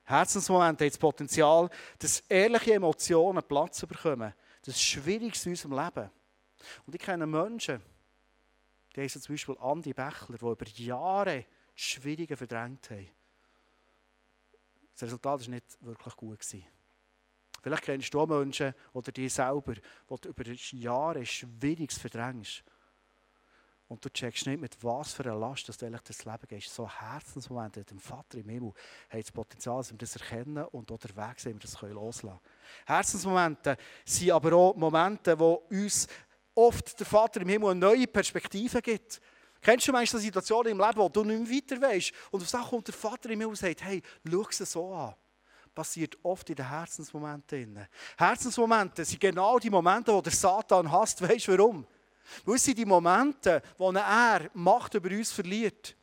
Herzensmomente 0.02 0.84
haben 0.84 0.90
das 0.90 0.98
Potenzial, 0.98 1.70
dass 2.00 2.18
ehrliche 2.28 2.74
Emotionen 2.74 3.44
Platz 3.44 3.86
bekommen. 3.86 4.34
Das 4.62 4.74
ist 4.74 4.82
schwierig 4.82 5.46
in 5.46 5.52
unserem 5.52 5.78
Leben. 5.78 6.10
Und 6.84 6.94
ich 6.96 7.00
kenne 7.00 7.28
Menschen, 7.28 7.80
die 8.96 9.02
heißen 9.02 9.22
zum 9.22 9.34
Beispiel 9.34 9.56
Andi 9.60 9.92
Bechler, 9.92 10.36
die 10.36 10.44
über 10.44 10.66
Jahre 10.66 11.46
die 11.76 11.80
Schwierigen 11.80 12.36
verdrängt 12.36 12.90
haben. 12.90 13.08
Das 14.94 15.04
Resultat 15.04 15.42
war 15.42 15.48
nicht 15.48 15.80
wirklich 15.80 16.16
gut. 16.16 16.44
Vielleicht 17.62 17.82
kennst 17.82 18.14
du 18.14 18.26
Menschen 18.26 18.74
oder 18.92 19.12
die 19.12 19.28
selber, 19.28 19.74
die 19.74 20.16
du 20.20 20.28
über 20.28 20.44
Jahre 20.72 21.26
Schwieriges 21.26 21.98
verdrängst. 21.98 22.62
Und 23.88 24.04
du 24.04 24.10
checkst 24.10 24.46
nicht, 24.46 24.60
mit 24.60 24.76
was 24.84 25.14
für 25.14 25.24
einer 25.24 25.34
Last 25.34 25.66
dass 25.66 25.78
du 25.78 25.86
eigentlich 25.86 26.02
das 26.02 26.24
Leben 26.26 26.46
gehst. 26.46 26.74
So 26.74 26.88
Herzensmomente 26.88 27.84
dem 27.84 27.98
Vater 27.98 28.36
im 28.36 28.48
Himmel 28.48 28.72
haben 29.08 29.20
das 29.20 29.32
Potenzial, 29.32 29.78
dass 29.78 29.90
wir 29.90 29.98
das 29.98 30.14
erkennen 30.16 30.64
und 30.66 30.92
auch 30.92 30.98
der 30.98 31.16
Weg 31.16 31.40
sind, 31.40 31.54
wir 31.54 31.60
das 31.60 31.80
loslassen 31.80 32.28
können. 32.28 32.40
Herzensmomente 32.86 33.78
sind 34.04 34.30
aber 34.30 34.52
auch 34.52 34.76
Momente, 34.76 35.38
wo 35.38 35.64
uns 35.70 36.06
oft 36.54 37.00
der 37.00 37.06
Vater 37.06 37.40
im 37.40 37.48
Himmel 37.48 37.70
eine 37.70 37.80
neue 37.80 38.06
Perspektive 38.06 38.82
gibt. 38.82 39.22
Kennst 39.62 39.88
du 39.88 39.92
manchmal 39.92 40.20
Situationen 40.20 40.72
im 40.72 40.78
Leben, 40.78 40.96
wo 40.96 41.08
du 41.08 41.24
nicht 41.24 41.48
mehr 41.48 41.56
weiter 41.56 41.80
weißt 41.80 42.12
und 42.30 42.42
auf 42.42 42.48
Sachen 42.48 42.70
kommt 42.70 42.88
der 42.88 42.94
Vater 42.94 43.30
im 43.30 43.40
Himmel 43.40 43.48
und 43.48 43.56
sagt, 43.56 43.82
hey, 43.82 44.02
schau 44.28 44.46
es 44.50 44.58
so 44.58 44.92
an 44.92 45.14
passiert 45.78 46.18
oft 46.24 46.50
in 46.50 46.56
den 46.56 46.68
Herzensmomenten. 46.68 47.86
Herzensmomente 48.16 49.04
sind 49.04 49.20
genau 49.20 49.60
die 49.60 49.70
Momente, 49.70 50.12
wo 50.12 50.20
der 50.20 50.32
Satan 50.32 50.90
hasst. 50.90 51.22
Weißt 51.22 51.46
du 51.46 51.56
warum? 51.56 51.86
Weil 52.44 52.56
es 52.56 52.64
sind 52.64 52.78
die 52.78 52.84
Momente, 52.84 53.62
wo 53.76 53.92
er 53.92 54.50
Macht 54.54 54.94
über 54.94 55.08
uns 55.10 55.30
verliert. 55.30 55.94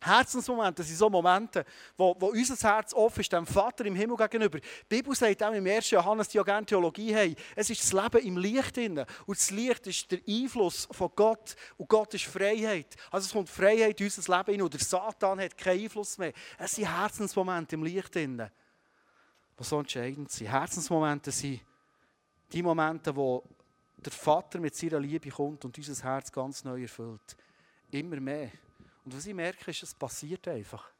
Herzensmomente 0.00 0.84
sind 0.84 0.96
so 0.96 1.10
Momente, 1.10 1.64
wo, 1.96 2.14
wo 2.20 2.26
unser 2.26 2.54
Herz 2.68 2.94
offen 2.94 3.22
ist, 3.22 3.32
dem 3.32 3.44
Vater 3.44 3.84
im 3.86 3.96
Himmel 3.96 4.16
gegenüber. 4.16 4.60
Die 4.60 4.66
Bibel 4.88 5.12
sagt 5.16 5.42
auch 5.42 5.52
im 5.52 5.66
1. 5.66 5.90
Johannes, 5.90 6.28
die 6.28 6.36
ja 6.36 6.44
gerne 6.44 6.64
Theologie 6.64 7.12
haben, 7.12 7.34
es 7.56 7.70
ist 7.70 7.82
das 7.82 7.92
Leben 7.92 8.24
im 8.24 8.36
Licht. 8.36 8.76
Drin. 8.76 9.04
Und 9.26 9.36
das 9.36 9.50
Licht 9.50 9.84
ist 9.88 10.12
der 10.12 10.20
Einfluss 10.28 10.86
von 10.92 11.10
Gott. 11.16 11.56
Und 11.76 11.88
Gott 11.88 12.14
ist 12.14 12.26
Freiheit. 12.26 12.94
Also 13.10 13.26
es 13.26 13.32
kommt 13.32 13.48
Freiheit 13.48 14.00
in 14.00 14.06
unser 14.06 14.36
Leben 14.36 14.52
hin. 14.52 14.62
Und 14.62 14.74
der 14.74 14.80
Satan 14.80 15.40
hat 15.40 15.58
keinen 15.58 15.82
Einfluss 15.82 16.18
mehr. 16.18 16.32
Es 16.56 16.76
sind 16.76 16.96
Herzensmomente 16.96 17.74
im 17.74 17.82
Licht. 17.82 18.14
Drin, 18.14 18.48
die 19.58 19.64
so 19.64 19.78
entscheidend 19.78 20.30
sind. 20.30 20.48
Herzensmomente 20.48 21.30
sind 21.30 21.60
die 22.52 22.62
Momente, 22.62 23.14
wo 23.14 23.42
der 23.96 24.12
Vater 24.12 24.60
mit 24.60 24.74
seiner 24.74 25.00
Liebe 25.00 25.28
kommt 25.30 25.64
und 25.64 25.76
unser 25.76 26.04
Herz 26.04 26.30
ganz 26.30 26.64
neu 26.64 26.82
erfüllt. 26.82 27.36
Immer 27.90 28.20
mehr. 28.20 28.50
Und 29.04 29.16
was 29.16 29.26
ich 29.26 29.34
merke, 29.34 29.70
ist, 29.70 29.82
es 29.82 29.94
passiert 29.94 30.46
einfach. 30.48 30.90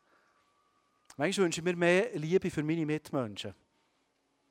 Manchmal 1.17 1.47
wünsche 1.47 1.61
ich 1.61 1.65
mir 1.65 1.77
mehr 1.77 2.11
Liebe 2.15 2.51
für 2.51 2.63
meine 2.63 2.87
Mitmenschen. 2.87 3.55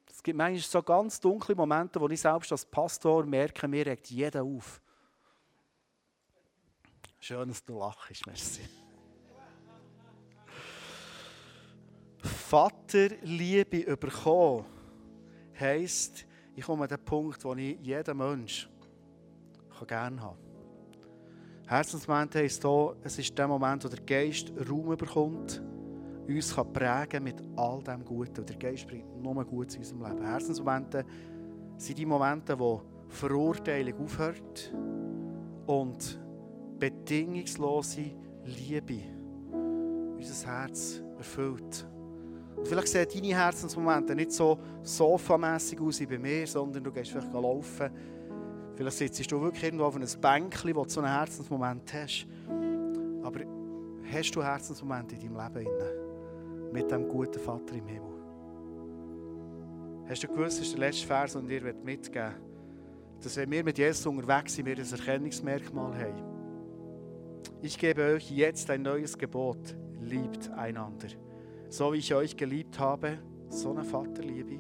Es 0.10 0.24
gibt 0.24 0.38
manchmal 0.38 0.62
so 0.62 0.82
ganz 0.82 1.20
dunkle 1.20 1.56
Momente, 1.56 2.00
wo 2.00 2.10
ich 2.10 2.20
selbst 2.20 2.52
als 2.52 2.66
Pastor 2.66 3.26
merke, 3.26 3.68
mir 3.68 3.86
regt 3.86 4.10
jeder 4.10 4.44
auf. 4.44 4.82
Schön, 7.20 7.50
dass 7.50 7.64
du 7.64 7.78
lachst, 7.78 8.26
merci. 8.26 8.62
Vaterliebe 12.50 13.98
bekommen, 13.98 14.64
heisst, 15.60 16.26
ich 16.56 16.64
komme 16.64 16.84
an 16.84 16.88
den 16.90 17.04
Punkt, 17.04 17.44
wo 17.44 17.54
ich 17.56 17.78
jeden 17.82 18.18
Mensch 18.18 18.70
gerne 19.86 20.22
haben 20.22 20.38
kann. 20.38 21.68
Herzensmoment 21.68 22.36
heisst 22.36 22.64
hier, 22.64 22.96
es 23.04 23.20
ist 23.20 23.38
der 23.38 23.50
Moment, 23.50 23.84
wo 23.84 23.90
der 23.90 24.00
Geist 24.00 24.54
Raum 24.70 24.96
bekommt, 24.96 25.62
uns 26.26 26.56
kann 26.56 26.72
prägen 26.72 27.26
mit 27.26 27.44
all 27.58 27.84
dem 27.84 28.06
Guten. 28.06 28.40
Und 28.40 28.50
der 28.50 28.56
Geist 28.56 28.88
bringt 28.88 29.22
nur 29.22 29.44
Gutes 29.44 29.76
in 29.76 29.82
unserem 29.82 30.04
Leben. 30.04 30.26
Herzensmomente 30.26 31.06
sind 31.76 31.98
die 31.98 32.06
Momente, 32.06 32.58
wo 32.58 32.82
Verurteilung 33.10 34.06
aufhört 34.06 34.74
und 35.66 36.18
bedingungslose 36.80 38.12
Liebe 38.46 39.02
unser 40.18 40.48
Herz 40.48 41.04
erfüllt. 41.18 41.86
Vielleicht 42.68 42.88
sehen 42.90 43.08
deine 43.14 43.36
Herzensmomente 43.36 44.16
nicht 44.16 44.32
so 44.32 44.60
sofamässig 44.84 45.80
aus 45.80 46.00
wie 46.00 46.06
bei 46.06 46.18
mir, 46.18 46.46
sondern 46.46 46.84
du 46.84 46.92
gehst 46.92 47.12
vielleicht 47.12 47.32
laufen. 47.34 47.90
Vielleicht 48.76 48.98
sitzt 48.98 49.32
du 49.32 49.42
wirklich 49.42 49.64
irgendwo 49.64 49.86
auf 49.86 49.96
einem 49.96 50.08
Bänkchen, 50.22 50.76
wo 50.76 50.84
du 50.84 50.90
so 50.90 51.02
einen 51.02 51.12
Herzensmoment 51.12 51.94
hast. 51.94 52.28
Aber 53.24 53.40
hast 54.12 54.32
du 54.32 54.44
Herzensmomente 54.44 55.16
in 55.16 55.34
deinem 55.34 55.54
Leben? 55.56 56.72
Mit 56.74 56.92
dem 56.92 57.08
guten 57.08 57.40
Vater 57.40 57.76
im 57.76 57.88
Himmel? 57.88 58.18
Hast 60.10 60.24
du 60.24 60.28
gewusst, 60.28 60.60
das 60.60 60.68
ist 60.68 60.74
der 60.74 60.80
letzte 60.80 61.08
Vers, 61.08 61.34
den 61.34 61.50
ich 61.50 61.62
dir 61.62 61.74
mitgeben 61.84 62.48
dass 63.22 63.36
wenn 63.38 63.50
wir 63.50 63.64
mit 63.64 63.78
Jesus 63.78 64.06
unterwegs 64.06 64.56
sind, 64.56 64.66
wir 64.66 64.78
ein 64.78 64.92
Erkennungsmerkmal 64.92 65.98
haben. 65.98 66.24
Ich 67.62 67.78
gebe 67.78 68.04
euch 68.04 68.30
jetzt 68.30 68.70
ein 68.70 68.84
neues 68.84 69.18
Gebot. 69.18 69.76
Liebt 70.02 70.50
einander. 70.52 71.08
So 71.70 71.92
wie 71.94 71.98
ich 71.98 72.14
euch 72.14 72.36
geliebt 72.36 72.80
habe, 72.80 73.18
so 73.50 73.72
eine 73.72 73.84
Vaterliebe, 73.84 74.60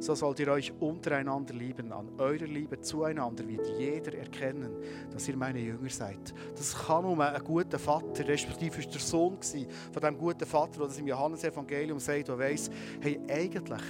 so 0.00 0.14
sollt 0.14 0.40
ihr 0.40 0.48
euch 0.48 0.72
untereinander 0.80 1.54
lieben. 1.54 1.92
An 1.92 2.08
eurer 2.18 2.46
Liebe 2.46 2.80
zueinander 2.80 3.46
wird 3.46 3.66
jeder 3.78 4.14
erkennen, 4.14 4.72
dass 5.12 5.28
ihr 5.28 5.36
meine 5.36 5.60
Jünger 5.60 5.90
seid. 5.90 6.34
Das 6.56 6.74
kann 6.74 7.04
nur 7.04 7.22
ein 7.24 7.44
guter 7.44 7.78
Vater, 7.78 8.26
respektive 8.26 8.78
ist 8.78 8.92
der 8.92 9.00
Sohn 9.00 9.38
von 9.92 10.02
dem 10.02 10.18
guten 10.18 10.46
Vater, 10.46 10.78
der 10.78 10.86
das 10.88 10.98
im 10.98 11.06
Johannesevangelium 11.06 11.98
sagt, 11.98 12.28
der 12.28 12.38
weiss, 12.38 12.70
hey, 13.00 13.20
eigentlich, 13.28 13.82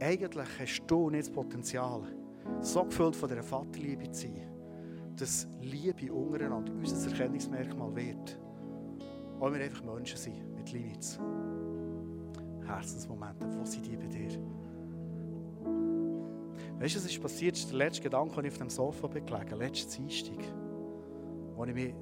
eigentlich 0.00 0.48
hast 0.58 0.82
du 0.86 1.10
nicht 1.10 1.28
das 1.28 1.30
Potenzial, 1.30 2.02
so 2.60 2.84
gefüllt 2.84 3.16
von 3.16 3.28
dieser 3.28 3.42
Vaterliebe 3.42 4.10
zu 4.10 4.22
sein, 4.22 4.50
dass 5.16 5.48
Liebe 5.60 6.12
untereinander 6.12 6.72
unser 6.72 7.10
Erkennungsmerkmal 7.10 7.94
wird. 7.94 8.38
Weil 9.38 9.54
wir 9.54 9.64
einfach 9.64 9.82
Menschen 9.84 10.18
sind 10.18 10.54
mit 10.54 10.70
Limits. 10.72 11.18
Herzensmomente, 12.70 13.46
wo 13.58 13.64
sind 13.64 13.86
die 13.86 13.96
bei 13.96 14.06
dir? 14.06 14.30
Weißt 16.78 16.94
du, 16.94 16.98
was 16.98 17.06
ist 17.06 17.20
passiert? 17.20 17.54
Das 17.54 17.60
ist 17.60 17.70
der 17.70 17.78
letzte 17.78 18.02
Gedanke, 18.02 18.36
als 18.36 18.46
ich 18.46 18.52
auf 18.52 18.58
dem 18.58 18.70
Sofa 18.70 19.08
gelegen, 19.08 19.58
letzten 19.58 20.06
Dienstag, 20.06 20.38
als 21.58 21.68
ich 21.68 21.74
mich 21.74 21.94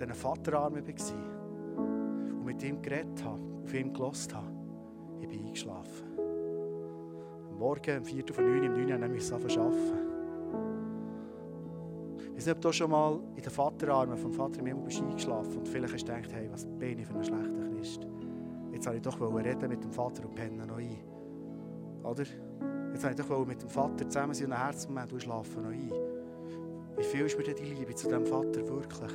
diesen 0.00 0.14
Vaterarmen 0.14 0.86
war 0.86 2.36
und 2.36 2.44
mit 2.44 2.62
ihm 2.62 2.82
geredet 2.82 3.22
habe, 3.22 3.40
auf 3.62 3.74
ihn 3.74 3.92
gelassen 3.92 4.34
habe. 4.34 4.52
Ich 5.20 5.28
bin 5.28 5.46
eingeschlafen. 5.46 6.18
Am 7.50 7.58
Morgen, 7.58 7.98
um 7.98 8.04
4 8.04 8.24
Uhr, 8.24 8.42
9 8.42 8.60
Uhr, 8.60 8.76
um 8.76 8.86
9 8.86 9.02
Uhr, 9.02 9.08
musste 9.08 9.36
ich 9.46 9.58
arbeiten. 9.58 10.08
Ich 12.36 12.48
ob 12.48 12.60
du 12.60 12.72
schon 12.72 12.90
mal 12.90 13.18
in 13.34 13.42
den 13.42 13.50
Vaterarmen 13.50 14.16
vom 14.16 14.32
Vater 14.32 14.60
im 14.60 14.66
Himmel 14.66 14.84
eingeschlafen 14.84 15.58
und 15.58 15.68
vielleicht 15.68 15.94
hast 15.94 16.08
du 16.08 16.14
gedacht, 16.14 16.32
hey, 16.32 16.48
was 16.50 16.66
bin 16.66 17.00
ich 17.00 17.06
für 17.06 17.14
ein 17.14 17.24
schlechter 17.24 17.68
Christ. 17.74 18.06
Jetzt 18.78 18.86
wollte 18.86 18.98
ich 18.98 19.16
doch 19.16 19.36
reden 19.36 19.68
mit 19.70 19.82
dem 19.82 19.90
Vater 19.90 20.24
und 20.24 20.36
pennen 20.36 20.64
noch 20.64 20.76
ein. 20.76 20.98
Oder? 22.04 22.22
Jetzt 22.92 23.02
wollte 23.02 23.22
ich 23.22 23.28
doch 23.28 23.44
mit 23.44 23.60
dem 23.60 23.68
Vater 23.68 24.08
zusammen 24.08 24.34
sein 24.34 24.46
und 24.46 24.52
ein 24.52 24.64
Herzmoment 24.66 25.12
und 25.12 25.20
schlafen 25.20 25.62
noch 25.64 25.70
ein. 25.70 25.92
Wie 26.96 27.02
viel 27.02 27.26
ist 27.26 27.36
mir 27.36 27.42
denn 27.42 27.56
die 27.56 27.74
Liebe 27.74 27.92
zu 27.96 28.06
diesem 28.06 28.24
Vater 28.24 28.68
wirklich? 28.68 29.12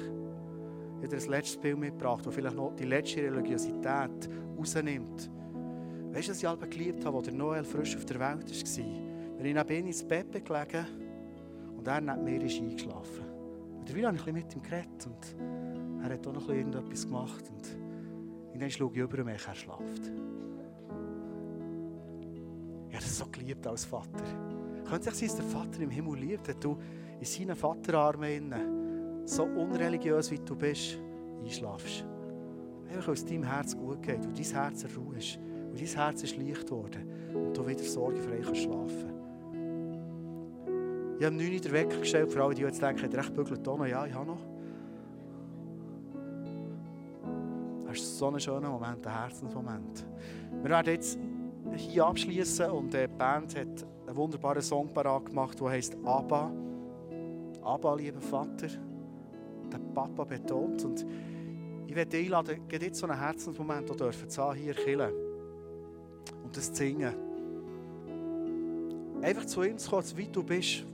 Ich 1.00 1.06
habe 1.06 1.08
dir 1.08 1.16
ein 1.16 1.30
letztes 1.30 1.56
Bild 1.56 1.80
mitgebracht, 1.80 2.26
das 2.26 2.36
vielleicht 2.36 2.58
noch 2.58 2.76
die 2.76 2.84
letzte 2.84 3.24
Religiosität 3.24 4.30
rausnimmt. 4.58 5.32
Weißt 6.12 6.28
du, 6.28 6.32
was 6.32 6.40
ich 6.40 6.48
alle 6.48 6.68
geliebt 6.68 7.06
habe, 7.06 7.16
als 7.16 7.28
der 7.28 7.34
Noel 7.34 7.64
frisch 7.64 7.96
auf 7.96 8.04
der 8.04 8.20
Welt 8.20 8.44
war? 8.44 9.38
Wenn 9.38 9.46
ich 9.46 9.56
neben 9.56 9.80
ihm 9.80 9.88
ins 9.88 10.04
Bett 10.04 10.34
gelegen 10.34 10.86
und 11.78 11.88
er 11.88 12.02
neben 12.02 12.24
mir 12.26 12.44
ist 12.44 12.60
eingeschlafen. 12.60 13.24
Und 13.80 13.96
wieder 13.96 14.08
habe 14.08 14.18
ich 14.18 14.28
ein 14.28 14.34
bisschen 14.34 14.46
mit 14.46 14.56
ihm 14.58 14.62
geredet 14.62 15.06
und 15.06 16.04
er 16.04 16.14
hat 16.14 16.28
auch 16.28 16.34
noch 16.34 16.50
irgendetwas 16.50 17.06
gemacht. 17.06 17.50
Und 17.50 17.83
dann 18.64 18.72
schaue 18.72 18.92
ich 18.94 18.98
über 18.98 19.24
merke, 19.24 19.44
er. 19.48 19.56
Ich 22.90 22.96
habe 22.96 23.04
das 23.04 23.18
so 23.18 23.26
geliebt 23.32 23.66
als 23.68 23.86
Vater. 23.86 24.24
Könnte 24.88 25.10
es 25.10 25.20
sein, 25.20 25.28
dass 25.28 25.38
der 25.38 25.46
Vater 25.46 25.82
im 25.82 25.90
Himmel 25.90 26.20
liebt, 26.20 26.48
wenn 26.48 26.60
du 26.60 26.78
in 27.20 27.26
seinen 27.26 27.56
Vaterarmen 27.56 29.26
so 29.26 29.44
unreligiös 29.44 30.32
wie 30.32 30.40
du 30.40 30.56
bist, 30.56 30.98
einschlafst. 31.44 32.06
Einfach 32.90 33.10
aus 33.10 33.26
deinem 33.26 33.44
Herz 33.44 33.76
gut 33.76 34.02
geht 34.02 34.26
und 34.26 34.38
dein 34.38 34.46
Herz 34.46 34.86
ruhig 34.96 35.40
und 35.72 35.80
dein 35.80 35.88
Herz 35.88 36.24
ist 36.24 36.38
leicht 36.38 36.68
geworden 36.68 37.08
und 37.34 37.58
du 37.58 37.68
wieder 37.68 37.84
sorgenfrei 37.84 38.42
kannst 38.44 38.62
schlafen 38.62 39.12
Ich 41.18 41.26
habe 41.26 41.36
neun 41.36 41.60
den 41.60 41.72
Wecker 41.72 41.98
gestellt, 41.98 42.32
für 42.32 42.44
alle, 42.44 42.56
die 42.56 42.62
jetzt 42.62 42.82
denken, 42.82 43.12
recht 43.12 43.34
bügelt 43.34 43.66
noch? 43.66 43.86
Ja, 43.86 44.06
ich 44.06 44.14
habe 44.14 44.28
noch. 44.28 44.53
So 48.24 48.30
ein 48.30 48.40
schöner 48.40 48.70
Moment, 48.70 49.06
ein 49.06 49.14
Herzensmoment. 49.14 50.06
Wir 50.62 50.70
werden 50.70 50.94
jetzt 50.94 51.20
hier 51.76 52.06
abschließen 52.06 52.72
und 52.72 52.94
die 52.94 53.06
Band 53.06 53.54
hat 53.54 53.86
einen 54.08 54.16
wunderbaren 54.16 54.62
Song 54.62 54.94
parat 54.94 55.26
gemacht, 55.26 55.60
der 55.60 55.70
heißt 55.70 55.98
Abba. 56.06 56.50
Abba, 57.62 57.96
lieber 57.96 58.22
Vater. 58.22 58.70
Der 59.70 59.78
Papa 59.94 60.24
betont. 60.24 60.86
Und 60.86 61.06
ich 61.86 61.94
werde 61.94 62.12
dich 62.12 62.28
einladen, 62.28 62.66
geht 62.70 62.84
jetzt 62.84 63.00
so 63.00 63.08
einen 63.08 63.20
Herzensmoment, 63.20 63.90
wo 63.90 63.94
dürfen 63.94 64.30
zu 64.30 64.54
hier 64.54 64.74
killen 64.74 65.12
und 66.46 66.56
das 66.56 66.72
zu 66.72 66.76
singen. 66.76 67.14
Einfach 69.22 69.46
zu 69.46 69.64
ihm 69.64 69.78
zu 69.78 69.90
kommen, 69.90 70.06
wie 70.16 70.30
du 70.30 70.44
bist. 70.44 70.86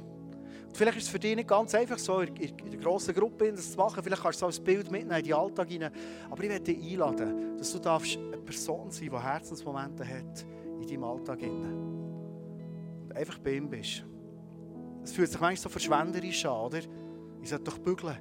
Vielleicht 0.74 0.98
ist 0.98 1.04
es 1.06 1.10
für 1.10 1.20
dich 1.20 1.36
nicht 1.36 1.48
ganz 1.48 1.74
einfach, 1.76 1.98
so 1.98 2.20
in, 2.22 2.36
der 2.36 2.80
grossen 2.80 3.14
Gruppe 3.14 3.52
das 3.52 3.72
zu 3.72 3.78
machen. 3.78 4.04
Vielleicht 4.04 4.22
kannst 4.22 4.42
du 4.42 4.50
so 4.50 4.60
ein 4.60 4.64
Bild 4.64 4.92
mitnehmen 4.92 5.20
in 5.20 5.26
den 5.26 5.34
Alltag 5.34 5.68
hinein. 5.68 5.92
Aber 6.30 6.44
ich 6.44 6.50
werde 6.50 6.66
dich 6.66 6.92
einladen, 6.92 7.58
dass 7.58 7.72
du 7.72 7.80
darfst 7.80 8.18
eine 8.18 8.38
Person 8.38 8.92
sein, 8.92 9.10
die 9.10 9.20
Herzensmomente 9.20 10.08
hat 10.08 10.46
in 10.80 10.88
deinem 10.88 11.04
Alltag. 11.04 11.42
Und 11.42 13.14
einfach 13.16 13.40
bei 13.40 13.56
ihm 13.56 13.70
bist. 13.70 14.06
Es 15.04 15.12
fühlt 15.12 15.30
sich 15.30 15.40
manchmal 15.40 15.64
so 15.64 15.70
verschwenderisch 15.70 16.46
an, 16.46 16.66
oder? 16.66 16.80
Ich 17.42 17.50
sollte 17.50 17.66
doch 17.66 17.78
bügeln. 17.80 18.18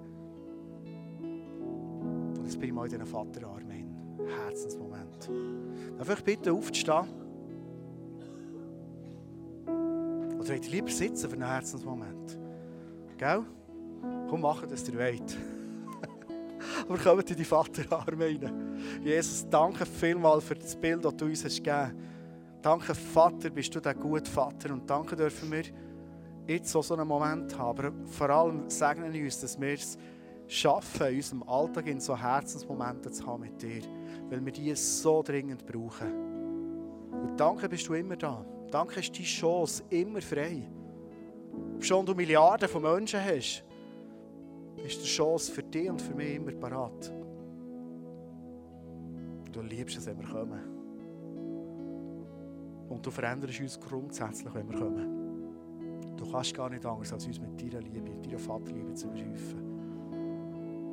Und 1.20 2.44
jetzt 2.44 2.58
bin 2.58 2.68
ich 2.68 2.74
mal 2.74 2.84
in 2.84 2.90
diesen 2.90 3.06
Vaterarmen. 3.06 3.68
Herzensmoment. 4.26 5.30
Darf 5.98 6.18
ich 6.18 6.24
bitte 6.24 6.52
aufzustehen? 6.52 7.27
Oder 10.48 10.56
wollt 10.56 10.66
ihr 10.66 10.72
lieber 10.72 10.90
sitzen 10.90 11.28
für 11.28 11.36
einen 11.36 11.46
Herzensmoment? 11.46 12.38
Gell? 13.18 13.44
Komm, 14.30 14.40
machen, 14.40 14.66
dass 14.66 14.88
ihr 14.88 14.98
wollt. 14.98 15.36
Aber 16.88 16.96
kommt 16.96 17.30
in 17.30 17.36
die 17.36 17.44
Vaterarme 17.44 18.24
rein. 18.24 18.78
Jesus, 19.04 19.46
danke 19.50 19.84
vielmals 19.84 20.44
für 20.44 20.54
das 20.54 20.74
Bild, 20.74 21.04
das 21.04 21.16
du 21.16 21.26
uns 21.26 21.44
hast 21.44 21.56
gegeben 21.56 21.76
hast. 21.76 21.94
Danke, 22.62 22.94
Vater, 22.94 23.50
bist 23.50 23.74
du 23.74 23.80
der 23.80 23.94
gute 23.94 24.30
Vater. 24.30 24.72
Und 24.72 24.88
danke 24.88 25.16
dürfen 25.16 25.52
wir 25.52 25.64
jetzt 26.46 26.70
so 26.70 26.82
einen 26.94 27.06
Moment 27.06 27.58
haben. 27.58 27.78
Aber 27.78 27.92
vor 28.06 28.30
allem 28.30 28.70
segnen 28.70 29.12
uns, 29.22 29.40
dass 29.40 29.60
wir 29.60 29.74
es 29.74 29.98
schaffen, 30.46 31.08
in 31.08 31.16
unserem 31.16 31.42
Alltag 31.42 31.86
in 31.88 32.00
so 32.00 32.16
Herzensmomente 32.16 33.10
zu 33.10 33.26
haben 33.26 33.42
mit 33.42 33.60
dir. 33.60 33.82
Weil 34.30 34.42
wir 34.42 34.52
die 34.52 34.74
so 34.74 35.22
dringend 35.22 35.66
brauchen. 35.66 36.10
Und 37.12 37.38
danke, 37.38 37.68
bist 37.68 37.86
du 37.86 37.92
immer 37.92 38.16
da. 38.16 38.46
Danke, 38.70 39.00
ist 39.00 39.16
die 39.16 39.24
Chance 39.24 39.82
immer 39.90 40.20
frei. 40.20 40.62
Ob 41.74 41.84
schon 41.84 42.04
du 42.04 42.14
Milliarden 42.14 42.68
von 42.68 42.82
Menschen 42.82 43.20
hast, 43.24 43.64
ist 44.84 45.02
die 45.02 45.06
Chance 45.06 45.52
für 45.52 45.62
dich 45.62 45.88
und 45.88 46.00
für 46.00 46.14
mich 46.14 46.34
immer 46.36 46.52
parat. 46.52 47.12
Du 49.50 49.62
liebst 49.62 49.96
es, 49.98 50.06
wenn 50.06 50.18
wir 50.18 50.28
kommen. 50.28 50.60
Und 52.88 53.04
du 53.04 53.10
veränderst 53.10 53.60
uns 53.60 53.80
grundsätzlich, 53.80 54.54
wenn 54.54 54.70
wir 54.70 54.78
kommen. 54.78 56.16
Du 56.16 56.30
kannst 56.30 56.54
gar 56.54 56.68
nicht 56.68 56.84
anders, 56.84 57.12
als 57.12 57.26
uns 57.26 57.40
mit 57.40 57.60
deiner 57.60 57.80
Liebe, 57.80 58.10
deiner 58.22 58.38
Vaterliebe 58.38 58.94
zu 58.94 59.08
überhäufen. 59.08 59.67